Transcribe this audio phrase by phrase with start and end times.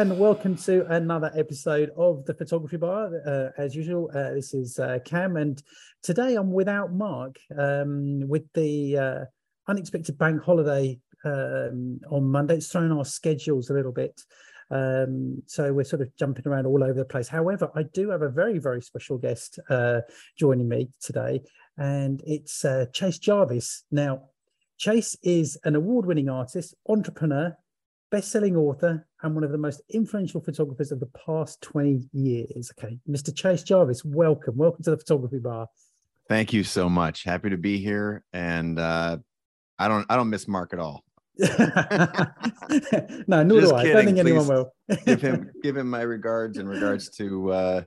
[0.00, 3.10] and welcome to another episode of the Photography Bar.
[3.26, 5.62] Uh, as usual, uh, this is uh, Cam, and
[6.02, 9.24] today I'm without Mark um, with the uh,
[9.68, 12.54] unexpected bank holiday um, on Monday.
[12.54, 14.18] It's thrown our schedules a little bit.
[14.70, 17.28] Um, so we're sort of jumping around all over the place.
[17.28, 20.00] However, I do have a very, very special guest uh,
[20.38, 21.42] joining me today,
[21.76, 23.84] and it's uh, Chase Jarvis.
[23.90, 24.30] Now,
[24.78, 27.54] Chase is an award winning artist, entrepreneur,
[28.10, 32.72] best selling author, and one of the most influential photographers of the past 20 years.
[32.78, 33.34] Okay, Mr.
[33.34, 34.56] Chase Jarvis, welcome.
[34.56, 35.68] Welcome to the Photography Bar.
[36.28, 37.24] Thank you so much.
[37.24, 38.24] Happy to be here.
[38.32, 39.18] And uh,
[39.78, 41.04] I don't I don't miss Mark at all.
[41.38, 41.56] no,
[43.42, 43.80] nor do I.
[43.80, 44.70] I don't think anyone will.
[45.06, 47.82] give him give him my regards in regards to uh,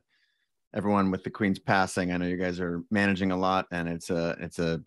[0.74, 2.12] everyone with the Queen's passing.
[2.12, 4.82] I know you guys are managing a lot, and it's a it's a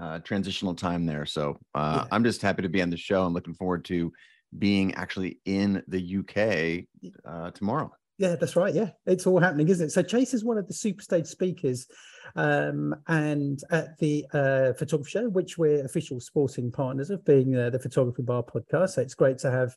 [0.00, 1.26] uh, transitional time there.
[1.26, 2.08] So uh, yeah.
[2.10, 3.24] I'm just happy to be on the show.
[3.24, 4.12] I'm looking forward to
[4.58, 6.84] being actually in the UK
[7.24, 7.92] uh, tomorrow.
[8.18, 8.74] Yeah, that's right.
[8.74, 9.90] Yeah, it's all happening, isn't it?
[9.90, 11.86] So Chase is one of the super stage speakers,
[12.34, 17.68] um, and at the uh, photography show, which we're official sporting partners of, being uh,
[17.68, 18.90] the Photography Bar podcast.
[18.90, 19.76] So it's great to have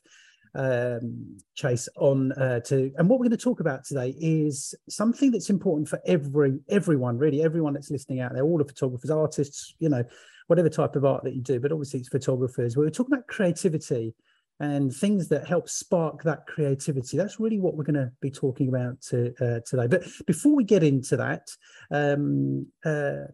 [0.54, 2.90] um, Chase on uh, to.
[2.96, 7.18] And what we're going to talk about today is something that's important for every everyone,
[7.18, 10.04] really, everyone that's listening out there, all the photographers, artists, you know,
[10.46, 11.60] whatever type of art that you do.
[11.60, 12.74] But obviously, it's photographers.
[12.74, 14.14] We're talking about creativity
[14.60, 17.16] and things that help spark that creativity.
[17.16, 19.86] That's really what we're going to be talking about to, uh, today.
[19.86, 21.48] But before we get into that,
[21.90, 23.24] um, uh,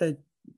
[0.00, 0.12] uh,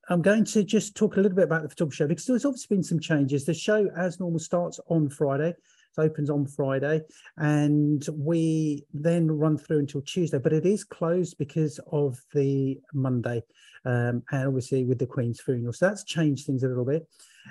[0.09, 2.77] I'm going to just talk a little bit about the photography show because there's obviously
[2.77, 3.45] been some changes.
[3.45, 5.51] The show, as normal, starts on Friday.
[5.51, 7.03] It opens on Friday,
[7.37, 10.39] and we then run through until Tuesday.
[10.39, 13.43] But it is closed because of the Monday,
[13.85, 15.75] um, and obviously with the Queen's funeral.
[15.75, 17.07] So that's changed things a little bit.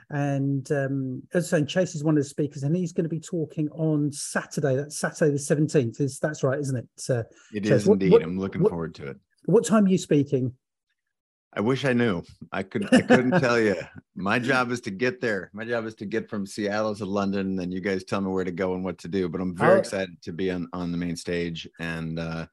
[0.09, 3.09] And um, as I say, Chase is one of the speakers, and he's going to
[3.09, 4.75] be talking on Saturday.
[4.75, 5.99] That's Saturday the seventeenth.
[6.01, 6.87] Is that's right, isn't it?
[7.09, 8.11] Uh, it Chase, is what, indeed.
[8.11, 9.17] What, I'm looking what, forward to it.
[9.45, 10.53] What time are you speaking?
[11.53, 12.23] I wish I knew.
[12.51, 12.93] I could.
[12.93, 13.75] I couldn't tell you.
[14.15, 15.49] My job is to get there.
[15.53, 18.29] My job is to get from Seattle to London, and then you guys tell me
[18.29, 19.27] where to go and what to do.
[19.29, 19.79] But I'm very oh.
[19.79, 22.19] excited to be on on the main stage and.
[22.19, 22.45] uh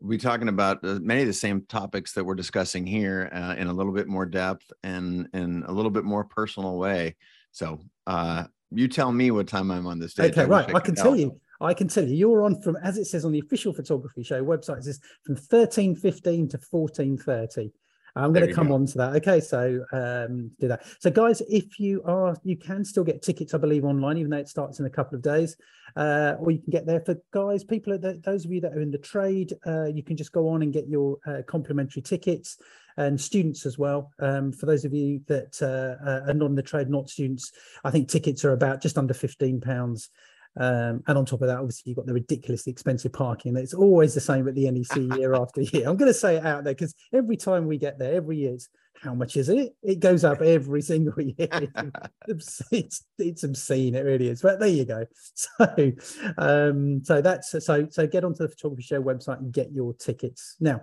[0.00, 3.68] we're talking about uh, many of the same topics that we're discussing here uh, in
[3.68, 7.16] a little bit more depth and in a little bit more personal way.
[7.52, 10.32] So uh, you tell me what time I'm on this stage.
[10.32, 10.74] Okay, I right.
[10.74, 11.38] I, I can tell you.
[11.62, 14.42] I can tell you, you're on from, as it says on the official photography show
[14.42, 17.70] website, it says from 13.15 to 14.30.
[18.16, 18.74] I'm going to come go.
[18.74, 19.16] on to that.
[19.16, 20.84] Okay, so um, do that.
[20.98, 24.38] So, guys, if you are, you can still get tickets, I believe, online, even though
[24.38, 25.56] it starts in a couple of days,
[25.96, 28.80] uh, or you can get there for guys, people, that, those of you that are
[28.80, 32.58] in the trade, uh, you can just go on and get your uh, complimentary tickets,
[32.96, 34.10] and students as well.
[34.18, 37.52] Um, for those of you that uh, uh, are not in the trade, not students,
[37.84, 40.10] I think tickets are about just under fifteen pounds.
[40.58, 43.56] Um, and on top of that, obviously, you've got the ridiculously expensive parking.
[43.56, 45.88] It's always the same at the NEC year after year.
[45.88, 48.54] I'm going to say it out there because every time we get there, every year,
[48.54, 48.68] it's
[49.00, 49.74] how much is it?
[49.82, 51.48] It goes up every single year.
[52.28, 53.94] It's, it's, it's obscene.
[53.94, 54.42] It really is.
[54.42, 55.06] But there you go.
[55.34, 55.92] So,
[56.38, 60.56] um, so that's so so get onto the photography show website and get your tickets
[60.60, 60.82] now.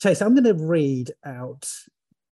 [0.00, 1.68] Chase, I'm going to read out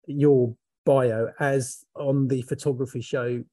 [0.07, 3.45] your bio as on the photography show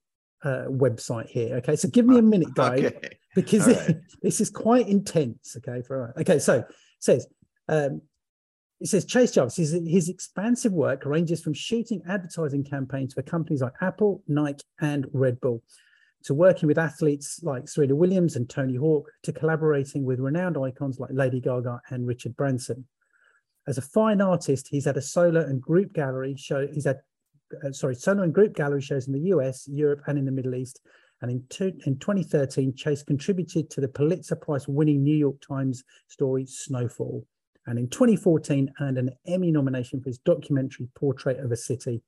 [0.43, 1.57] uh, website here.
[1.57, 3.17] Okay, so give me a minute, guys, okay.
[3.35, 3.97] because right.
[4.21, 5.55] this is quite intense.
[5.57, 6.65] Okay, for okay, so it
[6.99, 7.27] says
[7.67, 8.01] um,
[8.79, 9.57] it says Chase Jarvis.
[9.57, 15.07] His, his expansive work ranges from shooting advertising campaigns for companies like Apple, Nike, and
[15.11, 15.61] Red Bull,
[16.23, 20.99] to working with athletes like Serena Williams and Tony Hawk, to collaborating with renowned icons
[20.99, 22.87] like Lady Gaga and Richard Branson.
[23.67, 26.67] As a fine artist, he's had a solo and group gallery show.
[26.67, 26.99] He's had
[27.65, 30.55] uh, sorry, solo and group gallery shows in the US, Europe, and in the Middle
[30.55, 30.81] East.
[31.21, 35.83] And in, two, in 2013, Chase contributed to the Pulitzer Prize winning New York Times
[36.07, 37.25] story Snowfall.
[37.65, 42.01] And in 2014, earned an Emmy nomination for his documentary Portrait of a City.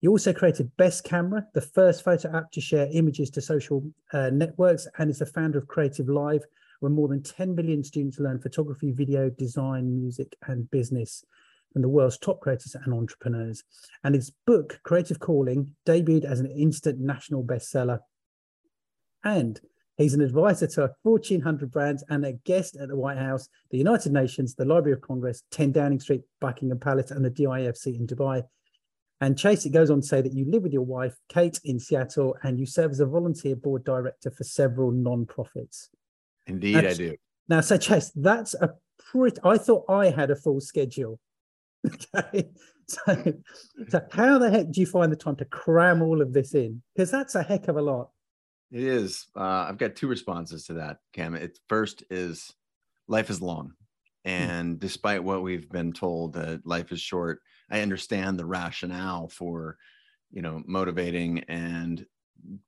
[0.00, 4.30] He also created Best Camera, the first photo app to share images to social uh,
[4.30, 6.44] networks, and is the founder of Creative Live,
[6.80, 11.24] where more than 10 billion students learn photography, video, design, music, and business
[11.74, 13.64] from the world's top creators and entrepreneurs.
[14.04, 17.98] And his book, Creative Calling, debuted as an instant national bestseller.
[19.24, 19.60] And
[19.96, 24.12] he's an advisor to 1,400 brands and a guest at the White House, the United
[24.12, 28.44] Nations, the Library of Congress, 10 Downing Street, Buckingham Palace, and the DIFC in Dubai.
[29.20, 31.80] And Chase, it goes on to say that you live with your wife, Kate, in
[31.80, 35.90] Seattle, and you serve as a volunteer board director for several non-profits.
[36.46, 37.16] Indeed, that's, I do.
[37.48, 38.74] Now, so Chase, that's a
[39.10, 39.38] pretty.
[39.42, 41.18] I thought I had a full schedule.
[41.84, 42.50] Okay.
[42.86, 43.34] So,
[43.88, 46.82] so how the heck do you find the time to cram all of this in?
[46.94, 48.10] Because that's a heck of a lot.
[48.70, 49.26] It is.
[49.34, 51.34] Uh, I've got two responses to that, Cam.
[51.34, 52.52] It first is
[53.08, 53.72] life is long,
[54.26, 54.30] hmm.
[54.30, 57.40] and despite what we've been told that life is short,
[57.70, 59.78] I understand the rationale for,
[60.30, 62.04] you know, motivating and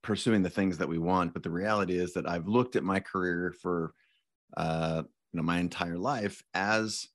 [0.01, 1.35] pursuing the things that we want.
[1.35, 3.93] But the reality is that I've looked at my career for,
[4.57, 5.03] uh,
[5.33, 7.07] you know, my entire life as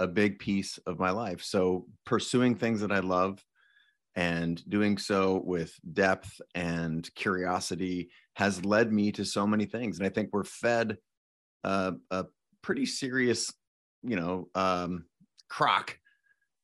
[0.00, 1.42] a big piece of my life.
[1.42, 3.44] So pursuing things that I love
[4.16, 9.98] and doing so with depth and curiosity has led me to so many things.
[9.98, 10.96] And I think we're fed
[11.62, 11.94] a
[12.62, 13.52] pretty serious,
[14.02, 15.04] you know, um,
[15.48, 15.98] crock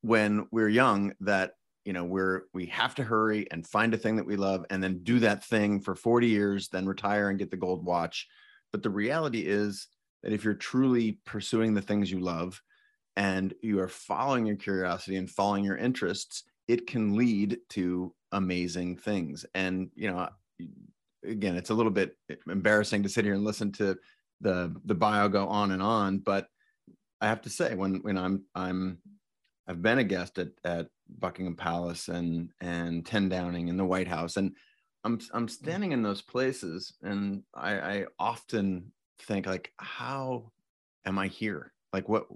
[0.01, 1.53] when we're young that
[1.85, 4.83] you know we're we have to hurry and find a thing that we love and
[4.83, 8.27] then do that thing for 40 years then retire and get the gold watch
[8.73, 9.89] but the reality is
[10.23, 12.61] that if you're truly pursuing the things you love
[13.17, 18.97] and you are following your curiosity and following your interests it can lead to amazing
[18.97, 19.47] things.
[19.55, 20.29] And you know
[21.25, 22.17] again it's a little bit
[22.49, 23.97] embarrassing to sit here and listen to
[24.41, 26.47] the the bio go on and on but
[27.21, 28.99] i have to say when when i'm i'm
[29.67, 34.09] i've been a guest at at buckingham palace and and 10 downing in the white
[34.09, 34.55] house and
[35.05, 35.49] i'm i'm mm-hmm.
[35.49, 38.93] standing in those places and i i often
[39.23, 40.51] think like how
[41.07, 42.27] am i here like what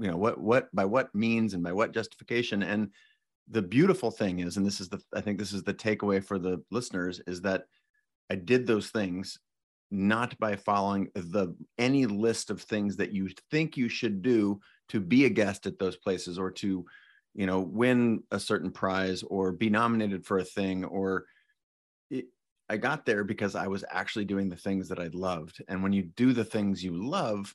[0.00, 2.64] you know what what by what means and by what justification?
[2.64, 2.90] And
[3.48, 6.36] the beautiful thing is, and this is the, I think this is the takeaway for
[6.36, 7.66] the listeners, is that
[8.28, 9.38] I did those things
[9.92, 14.58] not by following the any list of things that you think you should do
[14.88, 16.84] to be a guest at those places or to
[17.34, 21.26] you know win a certain prize or be nominated for a thing or
[22.10, 22.26] it,
[22.68, 25.62] i got there because i was actually doing the things that i loved.
[25.68, 27.54] And when you do the things you love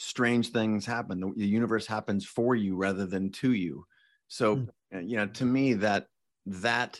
[0.00, 1.18] strange things happen.
[1.18, 3.84] The, the universe happens for you rather than to you.
[4.28, 4.68] So mm
[5.02, 6.06] you know to me that
[6.46, 6.98] that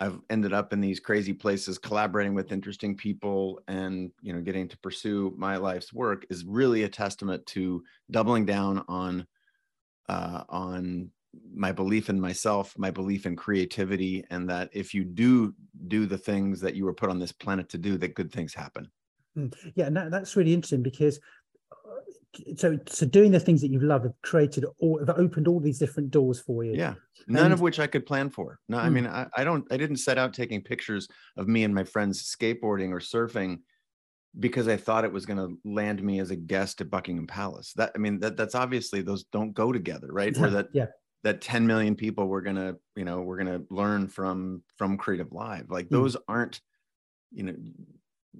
[0.00, 4.68] I've ended up in these crazy places collaborating with interesting people and you know getting
[4.68, 9.26] to pursue my life's work is really a testament to doubling down on
[10.10, 11.10] uh, on
[11.54, 15.54] my belief in myself my belief in creativity and that if you do
[15.88, 18.52] do the things that you were put on this planet to do that good things
[18.52, 18.90] happen.
[19.34, 19.46] Hmm.
[19.74, 21.18] yeah and that, that's really interesting because
[22.56, 25.78] so so doing the things that you love have created all have opened all these
[25.78, 26.74] different doors for you.
[26.74, 26.94] Yeah.
[27.26, 28.58] None and, of which i could plan for.
[28.68, 28.94] No i hmm.
[28.94, 32.34] mean I, I don't i didn't set out taking pictures of me and my friends
[32.34, 33.58] skateboarding or surfing
[34.38, 37.72] because i thought it was going to land me as a guest at buckingham palace.
[37.74, 40.36] That i mean that that's obviously those don't go together right?
[40.38, 40.86] Or that yeah.
[41.24, 44.98] that 10 million people we're going to you know we're going to learn from from
[44.98, 45.68] creative live.
[45.68, 45.90] Like mm.
[45.90, 46.60] those aren't
[47.32, 47.54] you know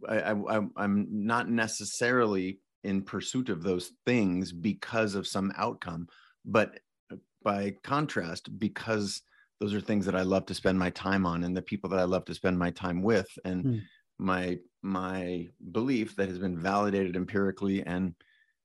[0.08, 6.06] I, I i'm not necessarily in pursuit of those things because of some outcome
[6.44, 6.78] but
[7.12, 9.22] uh, by contrast because
[9.60, 11.98] those are things that i love to spend my time on and the people that
[11.98, 13.80] i love to spend my time with and mm.
[14.18, 18.14] my my belief that has been validated empirically and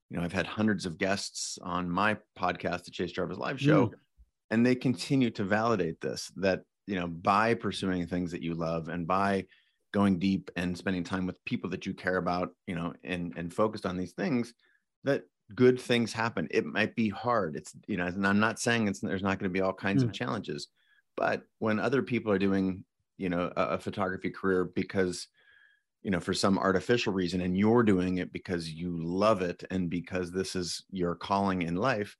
[0.10, 3.88] you know i've had hundreds of guests on my podcast the chase jarvis live show
[3.88, 3.94] mm.
[4.52, 8.88] and they continue to validate this that you know by pursuing things that you love
[8.88, 9.46] and by
[9.96, 13.54] going deep and spending time with people that you care about, you know, and and
[13.54, 14.54] focused on these things,
[15.06, 15.24] that
[15.56, 16.50] good things happen.
[16.52, 17.56] It might be hard.
[17.56, 20.04] It's you know, and I'm not saying it's there's not going to be all kinds
[20.04, 20.08] mm.
[20.08, 20.68] of challenges,
[21.16, 22.84] but when other people are doing,
[23.18, 25.30] you know, a, a photography career because
[26.04, 29.90] you know for some artificial reason and you're doing it because you love it and
[29.90, 32.16] because this is your calling in life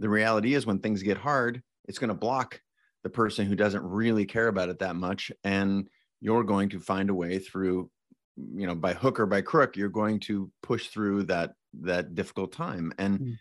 [0.00, 2.60] the reality is when things get hard it's going to block
[3.04, 5.88] the person who doesn't really care about it that much and
[6.20, 7.90] you're going to find a way through
[8.36, 12.52] you know by hook or by crook you're going to push through that that difficult
[12.52, 12.92] time.
[12.98, 13.36] And mm.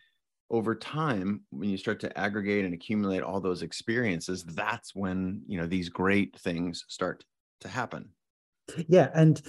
[0.50, 5.60] over time when you start to aggregate and accumulate all those experiences that's when you
[5.60, 7.24] know these great things start
[7.62, 8.10] to happen.
[8.88, 9.42] Yeah and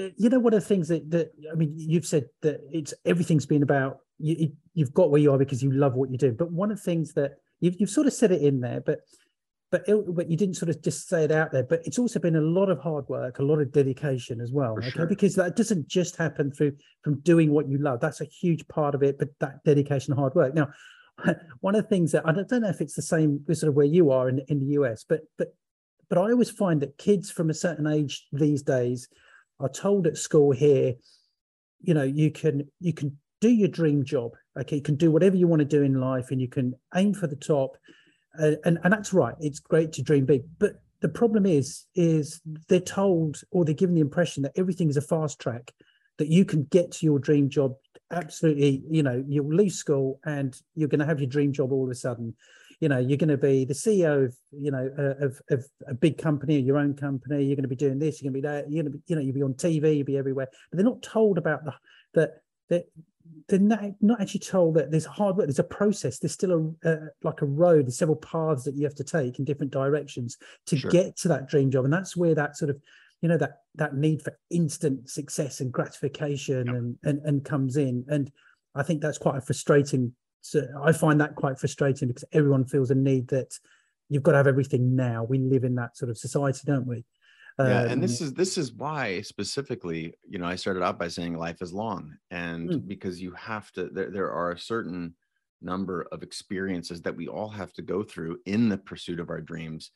[0.00, 2.94] uh, you know one of the things that, that i mean you've said that it's
[3.04, 6.32] everything's been about you, you've got where you are because you love what you do.
[6.32, 9.00] But one of the things that you've, you've sort of said it in there but
[9.74, 11.64] but it, but you didn't sort of just say it out there.
[11.64, 14.76] But it's also been a lot of hard work, a lot of dedication as well.
[14.76, 15.06] For okay, sure.
[15.06, 17.98] because that doesn't just happen through from doing what you love.
[17.98, 19.18] That's a huge part of it.
[19.18, 20.54] But that dedication, and hard work.
[20.54, 20.68] Now,
[21.60, 23.84] one of the things that I don't know if it's the same sort of where
[23.84, 25.52] you are in in the US, but but
[26.08, 29.08] but I always find that kids from a certain age these days
[29.58, 30.94] are told at school here,
[31.80, 34.34] you know, you can you can do your dream job.
[34.56, 37.12] Okay, you can do whatever you want to do in life, and you can aim
[37.12, 37.76] for the top
[38.40, 39.34] uh, and and that's right.
[39.40, 43.94] It's great to dream big, but the problem is is they're told or they're given
[43.94, 45.72] the impression that everything is a fast track,
[46.18, 47.74] that you can get to your dream job
[48.10, 48.82] absolutely.
[48.88, 51.90] You know, you'll leave school and you're going to have your dream job all of
[51.90, 52.34] a sudden.
[52.80, 55.94] you know you're going to be the ceo of you know uh, of, of a
[55.94, 58.48] big company or your own company you're going to be doing this you're going to
[58.48, 60.48] be that you're going to be you know you'll be on tv you'll be everywhere
[60.70, 61.72] but they're not told about the
[62.14, 62.84] that that
[63.48, 66.88] they're not, not actually told that there's hard work there's a process there's still a
[66.88, 70.36] uh, like a road there's several paths that you have to take in different directions
[70.66, 70.90] to sure.
[70.90, 72.80] get to that dream job and that's where that sort of
[73.20, 76.74] you know that that need for instant success and gratification yep.
[76.74, 78.30] and, and and comes in and
[78.74, 82.90] i think that's quite a frustrating so i find that quite frustrating because everyone feels
[82.90, 83.58] a need that
[84.08, 87.04] you've got to have everything now we live in that sort of society don't we
[87.58, 91.36] yeah and this is this is why specifically you know i started out by saying
[91.36, 92.88] life is long and mm.
[92.88, 95.14] because you have to there, there are a certain
[95.62, 99.40] number of experiences that we all have to go through in the pursuit of our
[99.40, 99.90] dreams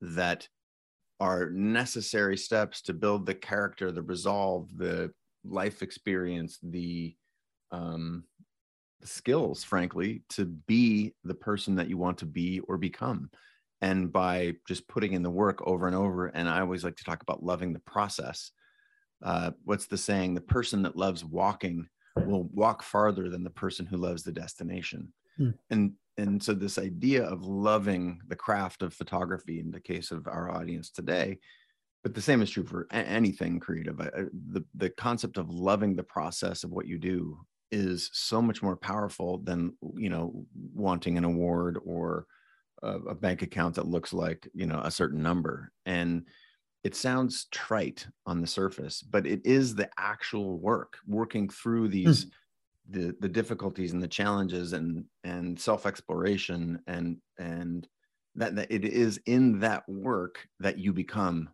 [0.00, 0.46] that
[1.20, 5.12] are necessary steps to build the character, the resolve, the
[5.44, 7.14] life experience, the
[7.70, 8.24] um,
[9.04, 13.30] skills, frankly, to be the person that you want to be or become.
[13.84, 17.04] And by just putting in the work over and over, and I always like to
[17.04, 18.50] talk about loving the process.
[19.22, 20.34] Uh, what's the saying?
[20.34, 21.86] The person that loves walking
[22.16, 25.12] will walk farther than the person who loves the destination.
[25.36, 25.50] Hmm.
[25.68, 30.26] And and so this idea of loving the craft of photography in the case of
[30.28, 31.38] our audience today
[32.04, 34.10] but the same is true for anything creative I,
[34.52, 37.38] the, the concept of loving the process of what you do
[37.72, 42.26] is so much more powerful than you know wanting an award or
[42.82, 46.26] a, a bank account that looks like you know a certain number and
[46.82, 52.26] it sounds trite on the surface but it is the actual work working through these
[52.26, 52.30] mm
[52.90, 57.88] the the difficulties and the challenges and and self exploration and and
[58.36, 61.48] that, that it is in that work that you become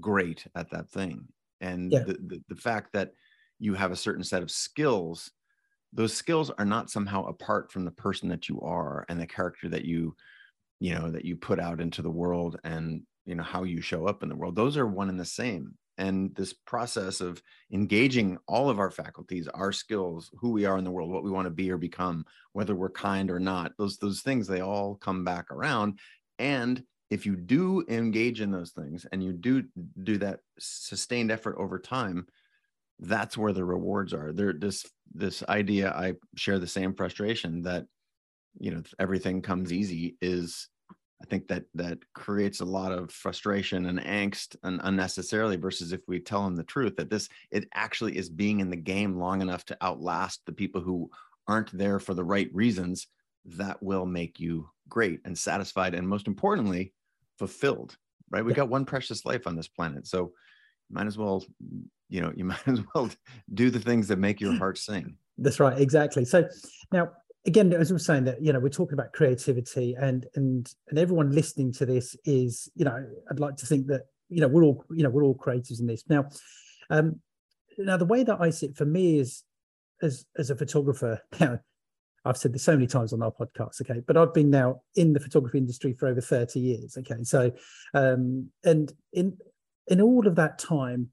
[0.00, 1.26] great at that thing
[1.60, 2.00] and yeah.
[2.00, 3.12] the, the, the fact that
[3.58, 5.30] you have a certain set of skills
[5.92, 9.68] those skills are not somehow apart from the person that you are and the character
[9.68, 10.14] that you
[10.84, 14.06] you know that you put out into the world and you know how you show
[14.06, 15.72] up in the world those are one and the same.
[15.96, 17.40] And this process of
[17.72, 21.30] engaging all of our faculties our skills who we are in the world what we
[21.30, 24.96] want to be or become whether we're kind or not those those things they all
[24.96, 25.98] come back around.
[26.38, 29.64] And if you do engage in those things and you do
[30.02, 32.26] do that sustained effort over time
[32.98, 34.32] that's where the rewards are.
[34.34, 37.86] There this this idea i share the same frustration that
[38.58, 40.68] you know everything comes easy is
[41.24, 46.02] I think that that creates a lot of frustration and angst and unnecessarily versus if
[46.06, 49.40] we tell them the truth that this it actually is being in the game long
[49.40, 51.10] enough to outlast the people who
[51.48, 53.06] aren't there for the right reasons
[53.46, 56.92] that will make you great and satisfied and most importantly
[57.38, 57.96] fulfilled
[58.28, 58.44] right?
[58.44, 60.32] We got one precious life on this planet so
[60.90, 61.42] might as well
[62.10, 63.08] you know you might as well
[63.54, 65.16] do the things that make your heart sing.
[65.38, 66.26] That's right exactly.
[66.26, 66.46] So
[66.92, 67.12] now
[67.46, 70.98] again, as I was saying that, you know, we're talking about creativity and and and
[70.98, 74.64] everyone listening to this is, you know, I'd like to think that, you know, we're
[74.64, 76.04] all, you know, we're all creatives in this.
[76.08, 76.26] Now,
[76.90, 77.20] um,
[77.78, 79.44] now the way that I see it for me is
[80.02, 81.60] as as a photographer, now
[82.24, 85.12] I've said this so many times on our podcast, okay, but I've been now in
[85.12, 86.96] the photography industry for over 30 years.
[86.98, 87.22] Okay.
[87.22, 87.52] So
[87.92, 89.36] um and in
[89.86, 91.10] in all of that time,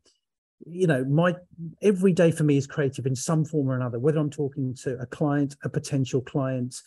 [0.65, 1.36] you know my
[1.82, 4.98] every day for me is creative in some form or another whether i'm talking to
[5.00, 6.82] a client a potential client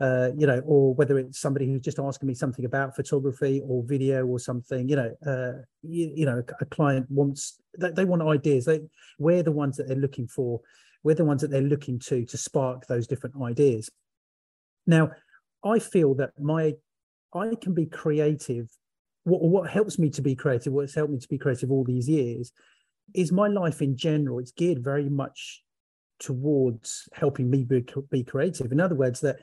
[0.00, 3.84] uh, you know or whether it's somebody who's just asking me something about photography or
[3.84, 8.22] video or something you know uh, you, you, know a client wants they, they want
[8.22, 8.64] ideas.
[8.64, 8.80] They
[9.18, 10.60] we're the ones that they're looking for.
[11.02, 13.90] We're the ones that they're looking to to spark those different ideas.
[14.86, 15.10] Now
[15.62, 16.74] i feel that my
[17.34, 18.70] i can be creative.
[19.24, 22.08] What, what helps me to be creative what's helped me to be creative all these
[22.08, 22.52] years
[23.14, 25.62] is my life in general it's geared very much
[26.18, 29.40] towards helping me be, be creative in other words that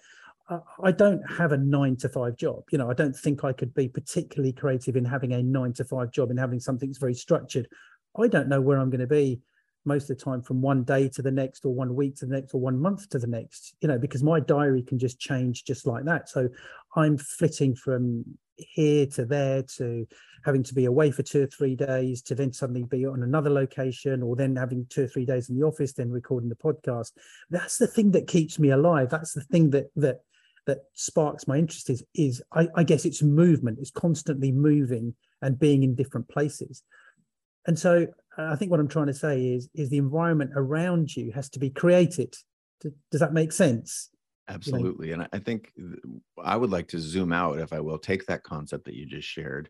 [0.81, 2.63] I don't have a nine to five job.
[2.71, 5.83] You know, I don't think I could be particularly creative in having a nine to
[5.83, 7.67] five job and having something that's very structured.
[8.17, 9.41] I don't know where I'm going to be
[9.87, 12.35] most of the time from one day to the next or one week to the
[12.35, 15.63] next or one month to the next, you know, because my diary can just change
[15.63, 16.29] just like that.
[16.29, 16.49] So
[16.95, 18.25] I'm flitting from
[18.57, 20.05] here to there to
[20.43, 23.49] having to be away for two or three days to then suddenly be on another
[23.49, 27.11] location or then having two or three days in the office then recording the podcast.
[27.49, 29.09] That's the thing that keeps me alive.
[29.09, 30.21] That's the thing that that
[30.65, 33.79] that sparks my interest is is I, I guess it's movement.
[33.79, 36.83] It's constantly moving and being in different places.
[37.65, 41.31] And so i think what i'm trying to say is is the environment around you
[41.31, 42.35] has to be created
[43.11, 44.09] does that make sense
[44.49, 45.11] Absolutely.
[45.11, 45.73] And I think
[46.41, 49.27] I would like to zoom out, if I will, take that concept that you just
[49.27, 49.69] shared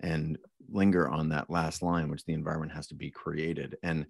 [0.00, 0.36] and
[0.70, 3.76] linger on that last line, which the environment has to be created.
[3.82, 4.06] And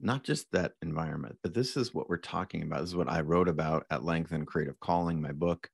[0.00, 2.80] not just that environment, but this is what we're talking about.
[2.80, 5.68] This is what I wrote about at length in Creative Calling, my book,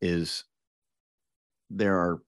[0.00, 0.44] is
[1.68, 2.22] there are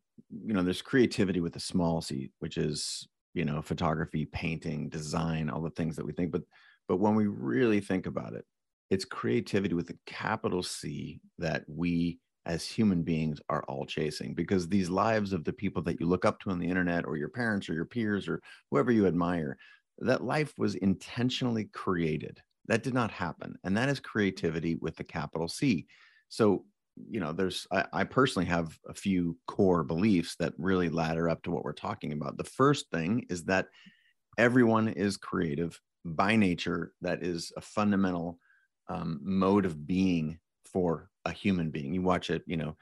[0.45, 3.07] you know there's creativity with a small c which is
[3.38, 6.42] you know photography painting design all the things that we think but
[6.88, 8.45] but when we really think about it
[8.90, 14.66] it's creativity with a capital c that we as human beings are all chasing because
[14.66, 17.28] these lives of the people that you look up to on the internet or your
[17.28, 18.40] parents or your peers or
[18.71, 19.57] whoever you admire
[19.99, 22.40] that life was intentionally created.
[22.66, 25.87] That did not happen and that is creativity with the capital c.
[26.28, 26.64] So
[27.11, 31.43] you know there's I, I, personally have a few core beliefs that really ladder up
[31.43, 32.37] to what we're talking about.
[32.37, 33.67] The first thing is that
[34.38, 36.93] everyone is creative by nature.
[37.02, 38.38] That is a fundamental
[38.88, 40.38] um, mode of being
[40.73, 41.95] for a human being.
[41.95, 42.76] You watch it you know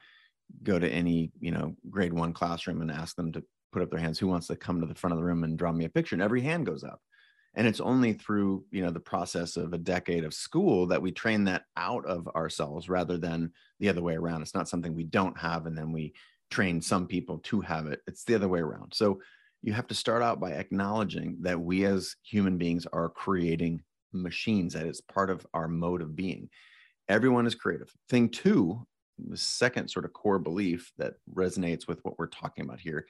[0.63, 3.99] go to any you know grade one classroom and ask them to put up their
[3.99, 5.89] hands who wants to come to the front of the room and draw me a
[5.89, 6.15] picture?
[6.15, 7.01] And every hand goes up
[7.57, 11.11] and it's only through you know the process of a decade of school that we
[11.11, 14.43] train that out of ourselves rather than the other way around.
[14.43, 16.13] It's not something we don't have and then we
[16.51, 18.01] train some people to have it.
[18.07, 18.93] It's the other way around.
[18.93, 19.19] So
[19.63, 23.81] you have to start out by acknowledging that we as human beings are creating
[24.13, 26.49] machines that is part of our mode of being.
[27.09, 27.91] Everyone is creative.
[28.07, 28.85] Thing two
[29.29, 33.07] the second sort of core belief that resonates with what we're talking about here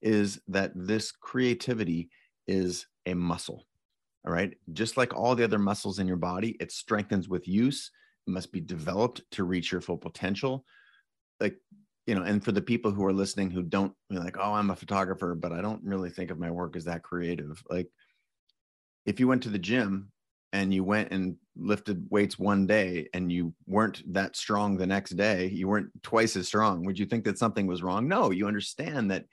[0.00, 2.10] is that this creativity
[2.46, 3.66] is a muscle
[4.26, 4.54] all right.
[4.72, 7.90] Just like all the other muscles in your body, it strengthens with use.
[8.26, 10.64] It must be developed to reach your full potential.
[11.40, 11.56] Like,
[12.06, 14.76] you know, and for the people who are listening who don't like, oh, I'm a
[14.76, 17.62] photographer, but I don't really think of my work as that creative.
[17.70, 17.88] Like,
[19.06, 20.10] if you went to the gym
[20.52, 25.10] and you went and lifted weights one day and you weren't that strong the next
[25.10, 28.08] day, you weren't twice as strong, would you think that something was wrong?
[28.08, 29.24] No, you understand that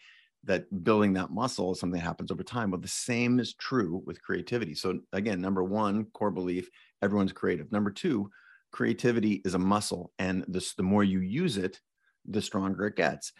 [0.45, 2.71] that building that muscle is something that happens over time.
[2.71, 4.75] But the same is true with creativity.
[4.75, 6.69] So again, number one, core belief,
[7.01, 7.71] everyone's creative.
[7.71, 8.29] Number two,
[8.71, 10.11] creativity is a muscle.
[10.19, 11.79] And this, the more you use it,
[12.25, 13.33] the stronger it gets.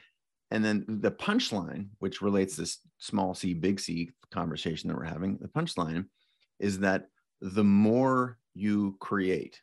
[0.51, 5.37] And then the punchline, which relates this small c, big C conversation that we're having,
[5.37, 6.05] the punchline
[6.59, 7.07] is that
[7.41, 9.59] the more you create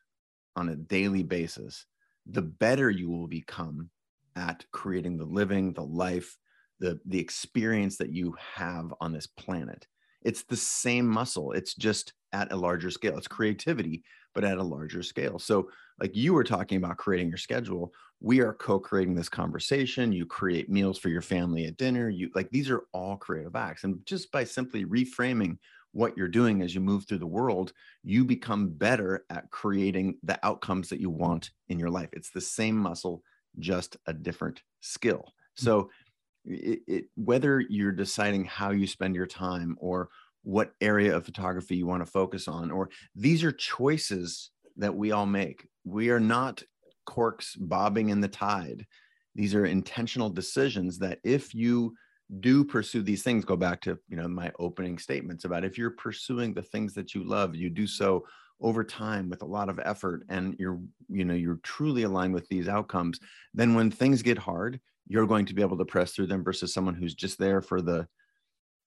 [0.56, 1.86] on a daily basis,
[2.26, 3.90] the better you will become
[4.36, 6.36] at creating the living, the life,
[6.82, 9.86] the the experience that you have on this planet.
[10.22, 14.02] It's the same muscle it's just at a larger scale it's creativity
[14.34, 15.38] but at a larger scale.
[15.38, 20.26] So like you were talking about creating your schedule we are co-creating this conversation you
[20.26, 23.84] create meals for your family at dinner you like these are all creative acts.
[23.84, 25.58] And just by simply reframing
[25.92, 30.38] what you're doing as you move through the world you become better at creating the
[30.44, 32.10] outcomes that you want in your life.
[32.12, 33.22] It's the same muscle
[33.58, 35.24] just a different skill.
[35.54, 35.90] So
[36.44, 40.08] it, it, whether you're deciding how you spend your time or
[40.42, 45.12] what area of photography you want to focus on, or these are choices that we
[45.12, 45.68] all make.
[45.84, 46.62] We are not
[47.06, 48.86] corks bobbing in the tide.
[49.34, 51.94] These are intentional decisions that if you
[52.40, 55.90] do pursue these things, go back to you know my opening statements about if you're
[55.90, 58.24] pursuing the things that you love, you do so
[58.62, 60.78] over time with a lot of effort and you're
[61.08, 63.18] you know you're truly aligned with these outcomes
[63.52, 66.72] then when things get hard you're going to be able to press through them versus
[66.72, 68.06] someone who's just there for the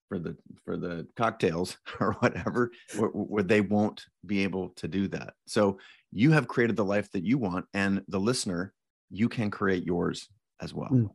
[0.07, 5.07] for the for the cocktails or whatever where, where, they won't be able to do
[5.07, 5.33] that.
[5.47, 5.79] So
[6.11, 8.73] you have created the life that you want and the listener
[9.09, 10.29] you can create yours
[10.61, 10.89] as well.
[10.89, 11.09] Mm.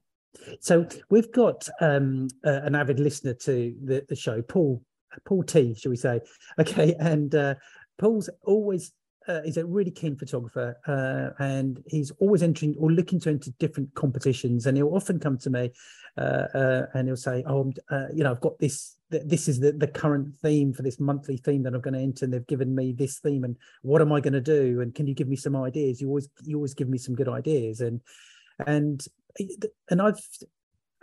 [0.60, 4.82] so we've got um, uh, an avid listener to the, the show paul
[5.24, 6.20] paul t shall we say.
[6.60, 7.54] Okay and uh,
[7.98, 8.92] paul's always
[9.30, 13.50] uh, he's a really keen photographer uh, and he's always entering or looking to enter
[13.58, 14.66] different competitions.
[14.66, 15.70] And he'll often come to me
[16.18, 19.70] uh, uh and he'll say oh uh, you know i've got this this is the,
[19.70, 22.74] the current theme for this monthly theme that i'm going to enter and they've given
[22.74, 24.80] me this theme and what am i going to do?
[24.80, 26.00] And can you give me some ideas?
[26.00, 27.80] You always you always give me some good ideas.
[27.80, 28.00] And
[28.66, 29.06] and
[29.88, 30.20] and i've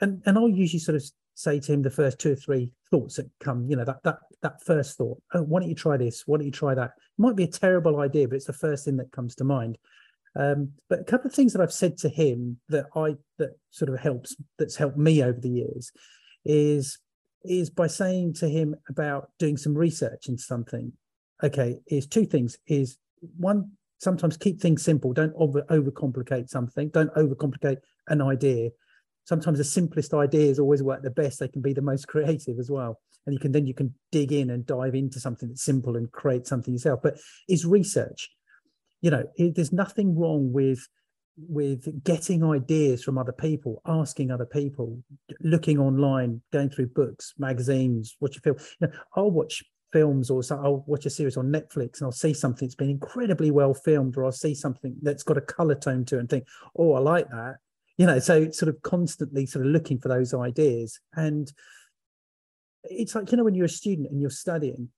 [0.01, 1.03] and and i'll usually sort of
[1.37, 4.17] say to him the first two or three thoughts that come, you know, that that
[4.41, 5.21] that first thought.
[5.33, 6.23] Oh, why don't you try this?
[6.25, 6.91] Why don't you try that?
[6.97, 9.77] It might be a terrible idea, but it's the first thing that comes to mind.
[10.35, 13.89] Um, but a couple of things that I've said to him that I that sort
[13.89, 15.91] of helps that's helped me over the years
[16.45, 16.99] is
[17.43, 20.91] is by saying to him about doing some research into something.
[21.43, 22.57] Okay, is two things.
[22.67, 22.97] Is
[23.37, 25.11] one sometimes keep things simple.
[25.13, 26.89] Don't over overcomplicate something.
[26.89, 28.69] Don't overcomplicate an idea
[29.27, 32.71] sometimes the simplest ideas always work the best they can be the most creative as
[32.71, 35.95] well and you can then you can dig in and dive into something that's simple
[35.95, 37.01] and create something yourself.
[37.03, 38.29] But is research.
[39.01, 40.87] You know it, there's nothing wrong with
[41.37, 45.03] with getting ideas from other people asking other people
[45.41, 48.55] looking online going through books magazines watch a film.
[48.79, 49.63] You know, i'll watch
[49.93, 52.89] films or so i'll watch a series on netflix and i'll see something that's been
[52.89, 56.29] incredibly well filmed or i'll see something that's got a color tone to it and
[56.29, 57.57] think oh i like that.
[57.97, 60.99] You know so sort of constantly sort of looking for those ideas.
[61.15, 61.51] And
[62.89, 64.89] it's like you know when you're a student and you're studying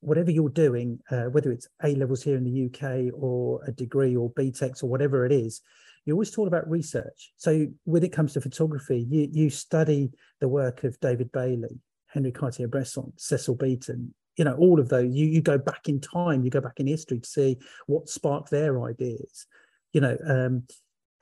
[0.00, 4.14] whatever you're doing uh, whether it's a levels here in the uk or a degree
[4.16, 5.60] or BTECs or whatever it is
[6.04, 7.32] you're always taught about research.
[7.36, 11.80] So when it comes to photography you you study the work of david bailey
[12.14, 15.12] henri cartier-bresson cecil beaton you know all of those.
[15.12, 18.50] You you go back in time you go back in history to see what sparked
[18.50, 19.46] their ideas
[19.92, 20.62] you know um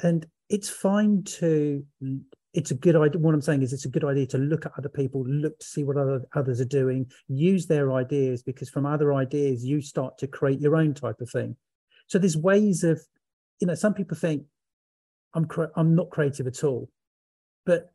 [0.03, 1.85] and it's fine to
[2.57, 4.73] it's a good idea what i'm saying is it's a good idea to look at
[4.77, 8.87] other people look to see what other others are doing use their ideas because from
[8.87, 11.55] other ideas you start to create your own type of thing
[12.07, 13.01] so there's ways of
[13.61, 14.42] you know some people think
[15.35, 16.88] i'm i'm not creative at all
[17.66, 17.92] but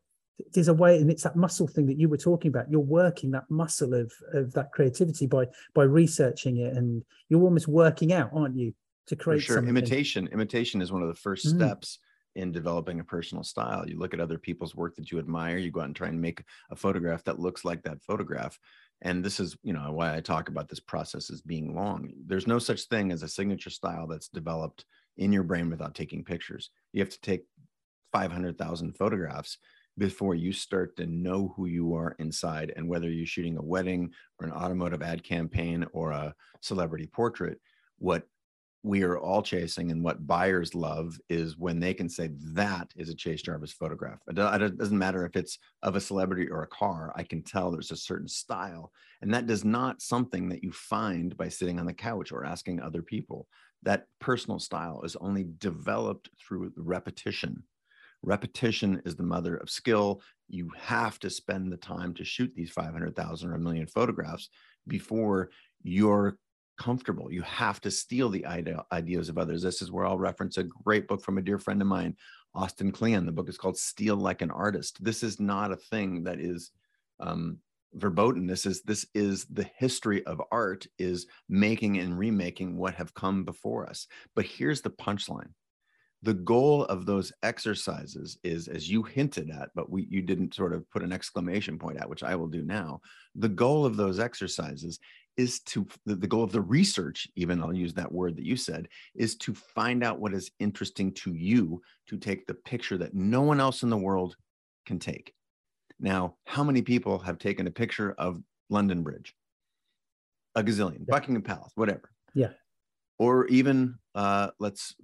[0.54, 3.32] there's a way and it's that muscle thing that you were talking about you're working
[3.32, 8.30] that muscle of of that creativity by by researching it and you're almost working out
[8.34, 8.74] aren't you
[9.08, 9.76] to create For sure something.
[9.76, 11.56] imitation imitation is one of the first mm.
[11.56, 12.00] steps
[12.36, 13.88] in developing a personal style.
[13.88, 16.22] You look at other people's work that you admire, you go out and try and
[16.22, 18.58] make a photograph that looks like that photograph.
[19.02, 22.14] And this is, you know, why I talk about this process as being long.
[22.26, 24.86] There's no such thing as a signature style that's developed
[25.18, 26.70] in your brain without taking pictures.
[26.94, 27.44] You have to take
[28.14, 29.58] 500,000 photographs
[29.98, 34.12] before you start to know who you are inside and whether you're shooting a wedding
[34.40, 37.60] or an automotive ad campaign or a celebrity portrait
[37.98, 38.24] what
[38.84, 43.10] we are all chasing and what buyers love is when they can say that is
[43.10, 44.20] a chase jarvis photograph.
[44.28, 47.92] It doesn't matter if it's of a celebrity or a car i can tell there's
[47.92, 48.92] a certain style
[49.22, 52.80] and that is not something that you find by sitting on the couch or asking
[52.80, 53.48] other people.
[53.84, 57.64] That personal style is only developed through repetition.
[58.24, 60.22] Repetition is the mother of skill.
[60.48, 64.50] You have to spend the time to shoot these 500000 or a million photographs
[64.88, 65.50] before
[65.84, 66.38] you're
[66.82, 67.32] comfortable.
[67.32, 69.62] You have to steal the idea, ideas of others.
[69.62, 72.16] This is where I'll reference a great book from a dear friend of mine,
[72.56, 73.28] Austin Kleon.
[73.28, 75.04] The book is called Steal Like an Artist.
[75.04, 76.72] This is not a thing that is
[77.20, 77.60] um,
[77.94, 78.48] verboten.
[78.48, 83.46] This is this is the history of art is making and remaking what have come
[83.46, 84.08] before us.
[84.36, 85.52] But here's the punchline.
[86.24, 90.74] The goal of those exercises is, as you hinted at, but we you didn't sort
[90.74, 93.02] of put an exclamation point at, which I will do now.
[93.36, 95.00] The goal of those exercises
[95.38, 98.88] is to the, goal of the research even i'll use that word that you said
[99.16, 103.42] is to find out what is interesting to you to take the picture that no
[103.42, 104.36] one else in the world
[104.86, 105.34] can take.
[106.00, 109.34] Now how many people have taken a picture of london bridge?
[110.56, 111.16] A gazillion yeah.
[111.16, 112.10] buckingham palace whatever.
[112.34, 112.52] Yeah.
[113.20, 114.96] Or even uh, let's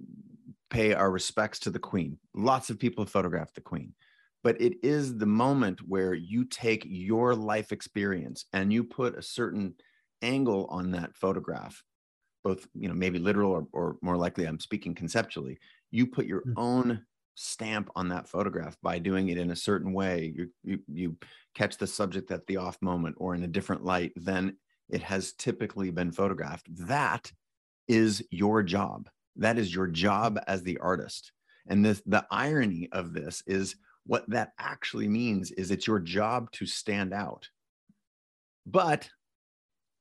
[0.70, 2.18] pay our respects to the queen.
[2.34, 3.94] Lots of people have photographed the queen.
[4.44, 9.22] But it is the moment where you take your life experience and you put a
[9.22, 9.74] certain
[10.22, 11.82] angle on that photograph
[12.44, 15.58] both you know maybe literal or, or more likely i'm speaking conceptually
[15.90, 16.58] you put your mm-hmm.
[16.58, 17.02] own
[17.40, 20.32] stamp on that photograph by doing it in a certain way.
[20.34, 21.16] You, you you
[21.54, 24.56] catch the subject at the off moment or in a different light than
[24.88, 26.66] it has typically been photographed.
[26.88, 27.30] That
[27.86, 29.08] is your job.
[29.36, 31.30] That is your job as the artist.
[31.68, 36.50] And this the irony of this is what that actually means is it's your job
[36.52, 37.48] to stand out.
[38.66, 39.08] But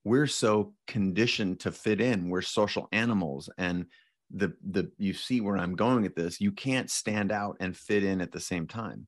[0.07, 2.29] we're so conditioned to fit in.
[2.29, 3.49] We're social animals.
[3.57, 3.85] And
[4.29, 8.03] the the you see where i'm going at this you can't stand out and fit
[8.03, 9.07] in at the same time.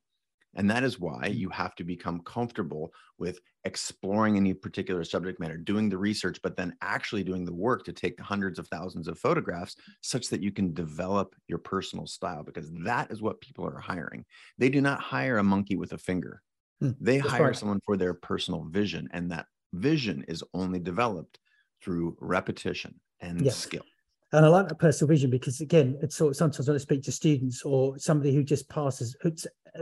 [0.56, 1.36] And that is why mm.
[1.36, 6.56] you have to become comfortable with exploring any particular subject matter doing the research but
[6.56, 10.52] then actually doing the work to take hundreds of thousands of photographs such that you
[10.52, 14.26] can develop your personal style because that is what people are hiring.
[14.58, 16.42] They do not hire a monkey with a finger.
[16.80, 17.56] Hmm, they hire right.
[17.56, 21.40] someone for their personal vision and that vision is only developed
[21.82, 23.56] through repetition and yes.
[23.56, 23.84] skill.
[24.32, 27.02] And I like that personal vision because, again, it's sort of sometimes when I speak
[27.04, 29.16] to students or somebody who just passes,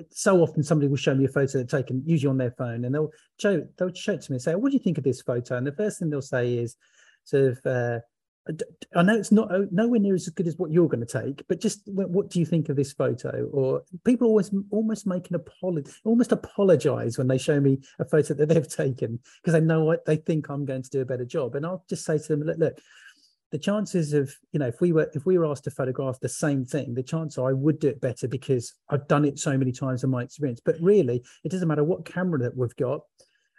[0.09, 2.95] so often somebody will show me a photo they've taken, usually on their phone, and
[2.95, 5.21] they'll show they'll show it to me and say, "What do you think of this
[5.21, 6.77] photo?" And the first thing they'll say is,
[7.25, 7.99] "Sort of, uh,
[8.95, 11.43] I know it's not uh, nowhere near as good as what you're going to take,
[11.47, 13.49] but just what do you think of this photo?
[13.51, 18.33] Or people always almost make an apology, almost apologize when they show me a photo
[18.33, 21.25] that they've taken because they know what they think I'm going to do a better
[21.25, 21.55] job.
[21.55, 22.79] And I'll just say to them, look, look,
[23.51, 26.29] the chances of you know if we were if we were asked to photograph the
[26.29, 29.71] same thing, the chance I would do it better because I've done it so many
[29.71, 30.61] times in my experience.
[30.63, 33.01] But really, it doesn't matter what camera that we've got.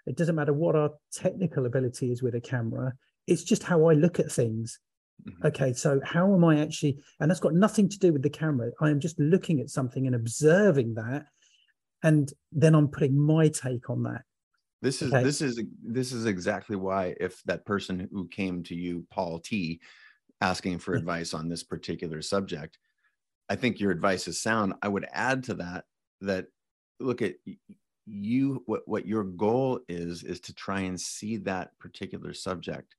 [0.07, 2.95] It doesn't matter what our technical ability is with a camera
[3.29, 4.81] it's just how I look at things.
[5.29, 5.47] Mm-hmm.
[5.47, 8.71] Okay, so how am I actually, and that's got nothing to do with the camera.
[8.81, 11.27] I am just looking at something and observing that,
[12.03, 14.23] and then I'm putting my take on that.
[14.81, 15.25] This is okay.
[15.25, 19.81] this is this is exactly why if that person who came to you, Paul T,
[20.41, 21.01] asking for yeah.
[21.01, 22.79] advice on this particular subject,
[23.49, 24.75] I think your advice is sound.
[24.81, 25.85] I would add to that
[26.21, 26.47] that
[27.01, 27.35] look at
[28.07, 32.95] you what what your goal is is to try and see that particular subject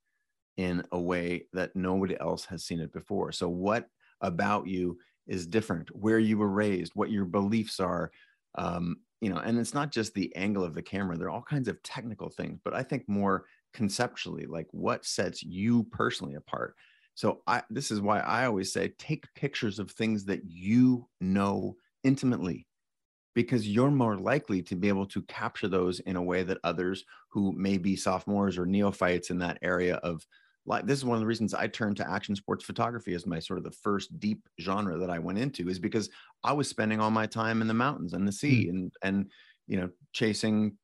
[0.60, 3.32] in a way that nobody else has seen it before.
[3.32, 3.88] So what
[4.20, 5.88] about you is different?
[5.96, 8.12] Where you were raised, what your beliefs are,
[8.56, 11.18] um, you know, and it's not just the angle of the camera.
[11.18, 15.42] There are all kinds of technical things, but I think more conceptually, like what sets
[15.42, 16.76] you personally apart.
[17.16, 21.78] So I this is why I always say take pictures of things that you know
[22.04, 22.68] intimately
[23.34, 27.06] because you're more likely to be able to capture those in a way that others
[27.30, 30.26] who may be sophomores or neophytes in that area of
[30.70, 30.86] life.
[30.86, 33.58] This is one of the reasons I turned to action sports photography as my sort
[33.58, 36.10] of the first deep genre that I went into is because
[36.44, 38.70] I was spending all my time in the mountains and the sea mm.
[38.70, 39.32] and and
[39.68, 40.78] you know chasing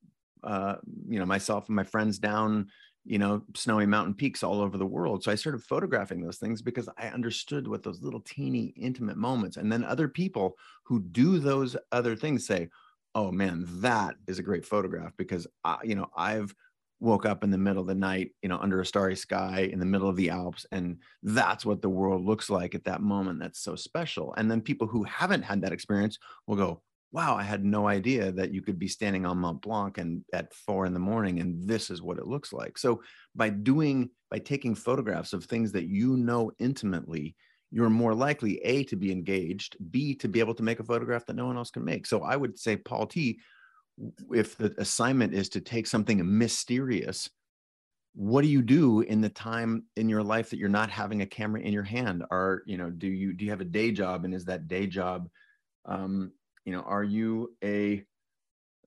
[0.44, 0.76] uh,
[1.08, 2.68] you know myself and my friends down
[3.06, 5.24] you know, snowy mountain peaks all over the world.
[5.24, 9.58] So I started photographing those things because I understood what those little teeny intimate moments.
[9.58, 12.70] And then other people who do those other things say,
[13.14, 16.56] "Oh man, that is a great photograph," because I, you know, I've
[17.00, 19.80] woke up in the middle of the night, you know, under a starry sky in
[19.80, 23.40] the middle of the Alps, and that's what the world looks like at that moment.
[23.40, 24.34] That's so special.
[24.38, 26.82] And then people who haven't had that experience will go,
[27.12, 30.54] wow, I had no idea that you could be standing on Mont Blanc and at
[30.54, 32.78] four in the morning, and this is what it looks like.
[32.78, 33.02] So
[33.36, 37.36] by doing, by taking photographs of things that you know intimately,
[37.72, 41.26] you're more likely a to be engaged, b to be able to make a photograph
[41.26, 42.06] that no one else can make.
[42.06, 43.40] So I would say, Paul T,
[44.34, 47.30] if the assignment is to take something mysterious,
[48.14, 51.26] what do you do in the time in your life that you're not having a
[51.26, 52.24] camera in your hand?
[52.32, 54.88] Are you know, do you do you have a day job, and is that day
[54.88, 55.30] job
[55.86, 56.32] um,
[56.66, 58.04] you know are you a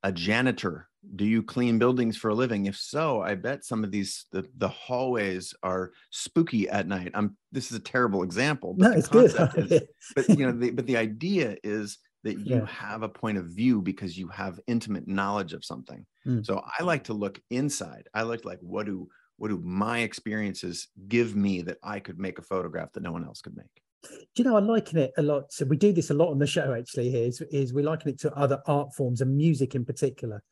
[0.03, 3.91] a janitor do you clean buildings for a living if so i bet some of
[3.91, 8.91] these the, the hallways are spooky at night i'm this is a terrible example but
[8.91, 9.33] no, it's good.
[9.57, 9.83] is,
[10.17, 12.67] but you know the, but the idea is that you yeah.
[12.67, 16.45] have a point of view because you have intimate knowledge of something mm.
[16.45, 20.89] so i like to look inside i like like what do what do my experiences
[21.09, 24.17] give me that i could make a photograph that no one else could make do
[24.37, 25.53] you know, I liken it a lot.
[25.53, 28.11] So we do this a lot on the show actually here is, is we liken
[28.11, 30.43] it to other art forms and music in particular.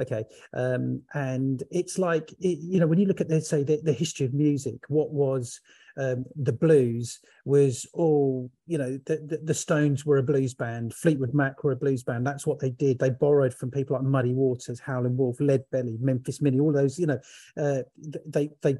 [0.00, 0.24] Okay.
[0.54, 3.92] Um, and it's like, it, you know, when you look at, let's say, the, the
[3.92, 5.60] history of music, what was
[5.96, 10.94] um, the blues was all, you know, the, the, the, Stones were a blues band,
[10.94, 12.24] Fleetwood Mac were a blues band.
[12.24, 13.00] That's what they did.
[13.00, 16.98] They borrowed from people like Muddy Waters, Howlin' Wolf, Lead Belly, Memphis Minnie, all those,
[16.98, 17.18] you know,
[17.56, 17.82] uh,
[18.26, 18.76] they, they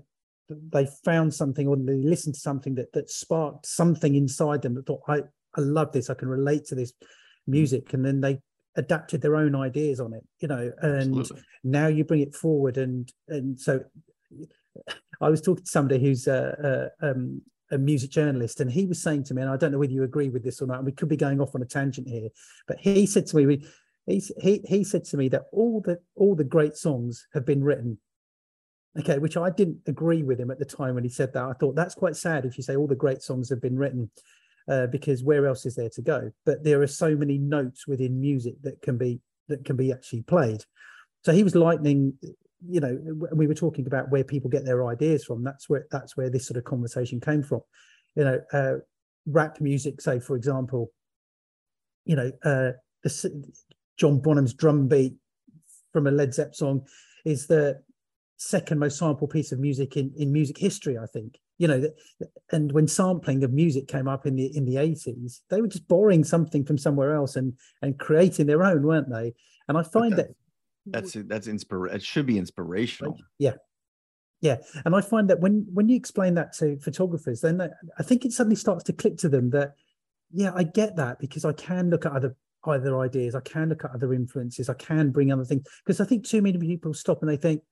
[0.49, 4.87] they found something or they listened to something that that sparked something inside them that
[4.87, 5.19] thought I
[5.55, 6.95] I love this I can relate to this
[7.47, 8.39] music and then they
[8.79, 11.43] adapted their own ideas on it you know and Absolutely.
[11.65, 13.81] now you bring it forward and and so
[15.21, 19.03] I was talking to somebody who's a, a, um, a music journalist and he was
[19.03, 20.87] saying to me and I don't know whether you agree with this or not and
[20.87, 22.29] we could be going off on a tangent here
[22.67, 23.67] but he said to me
[24.07, 27.63] he, he, he said to me that all the all the great songs have been
[27.63, 27.99] written
[28.99, 31.45] Okay, which I didn't agree with him at the time when he said that.
[31.45, 34.11] I thought that's quite sad if you say all the great songs have been written,
[34.69, 36.31] uh, because where else is there to go?
[36.45, 40.23] But there are so many notes within music that can be that can be actually
[40.23, 40.63] played.
[41.25, 42.15] So he was lightning.
[42.69, 42.99] You know,
[43.33, 45.45] we were talking about where people get their ideas from.
[45.45, 47.61] That's where that's where this sort of conversation came from.
[48.15, 48.75] You know, uh,
[49.27, 50.93] rap music, say for example.
[52.05, 53.53] You know, uh, the
[53.99, 55.15] John Bonham's drum beat
[55.93, 56.87] from a Led Zep song
[57.25, 57.83] is the
[58.37, 61.39] second most sampled piece of music in, in music history, I think.
[61.59, 61.91] You know,
[62.53, 65.89] and when sampling of music came up in the in the 80s, they were just
[65.89, 69.35] borrowing something from somewhere else and and creating their own, weren't they?
[69.67, 70.29] And I find that,
[70.87, 71.49] that that's that's.
[71.49, 73.19] It should be inspirational.
[73.39, 73.55] Yeah,
[74.41, 74.59] yeah.
[74.85, 77.61] And I find that when when you explain that to photographers, then
[77.99, 79.75] I think it suddenly starts to click to them that
[80.31, 83.85] yeah, I get that because I can look at other other ideas, I can look
[83.85, 87.23] at other influences, I can bring other things because I think too many people stop
[87.23, 87.63] and they think,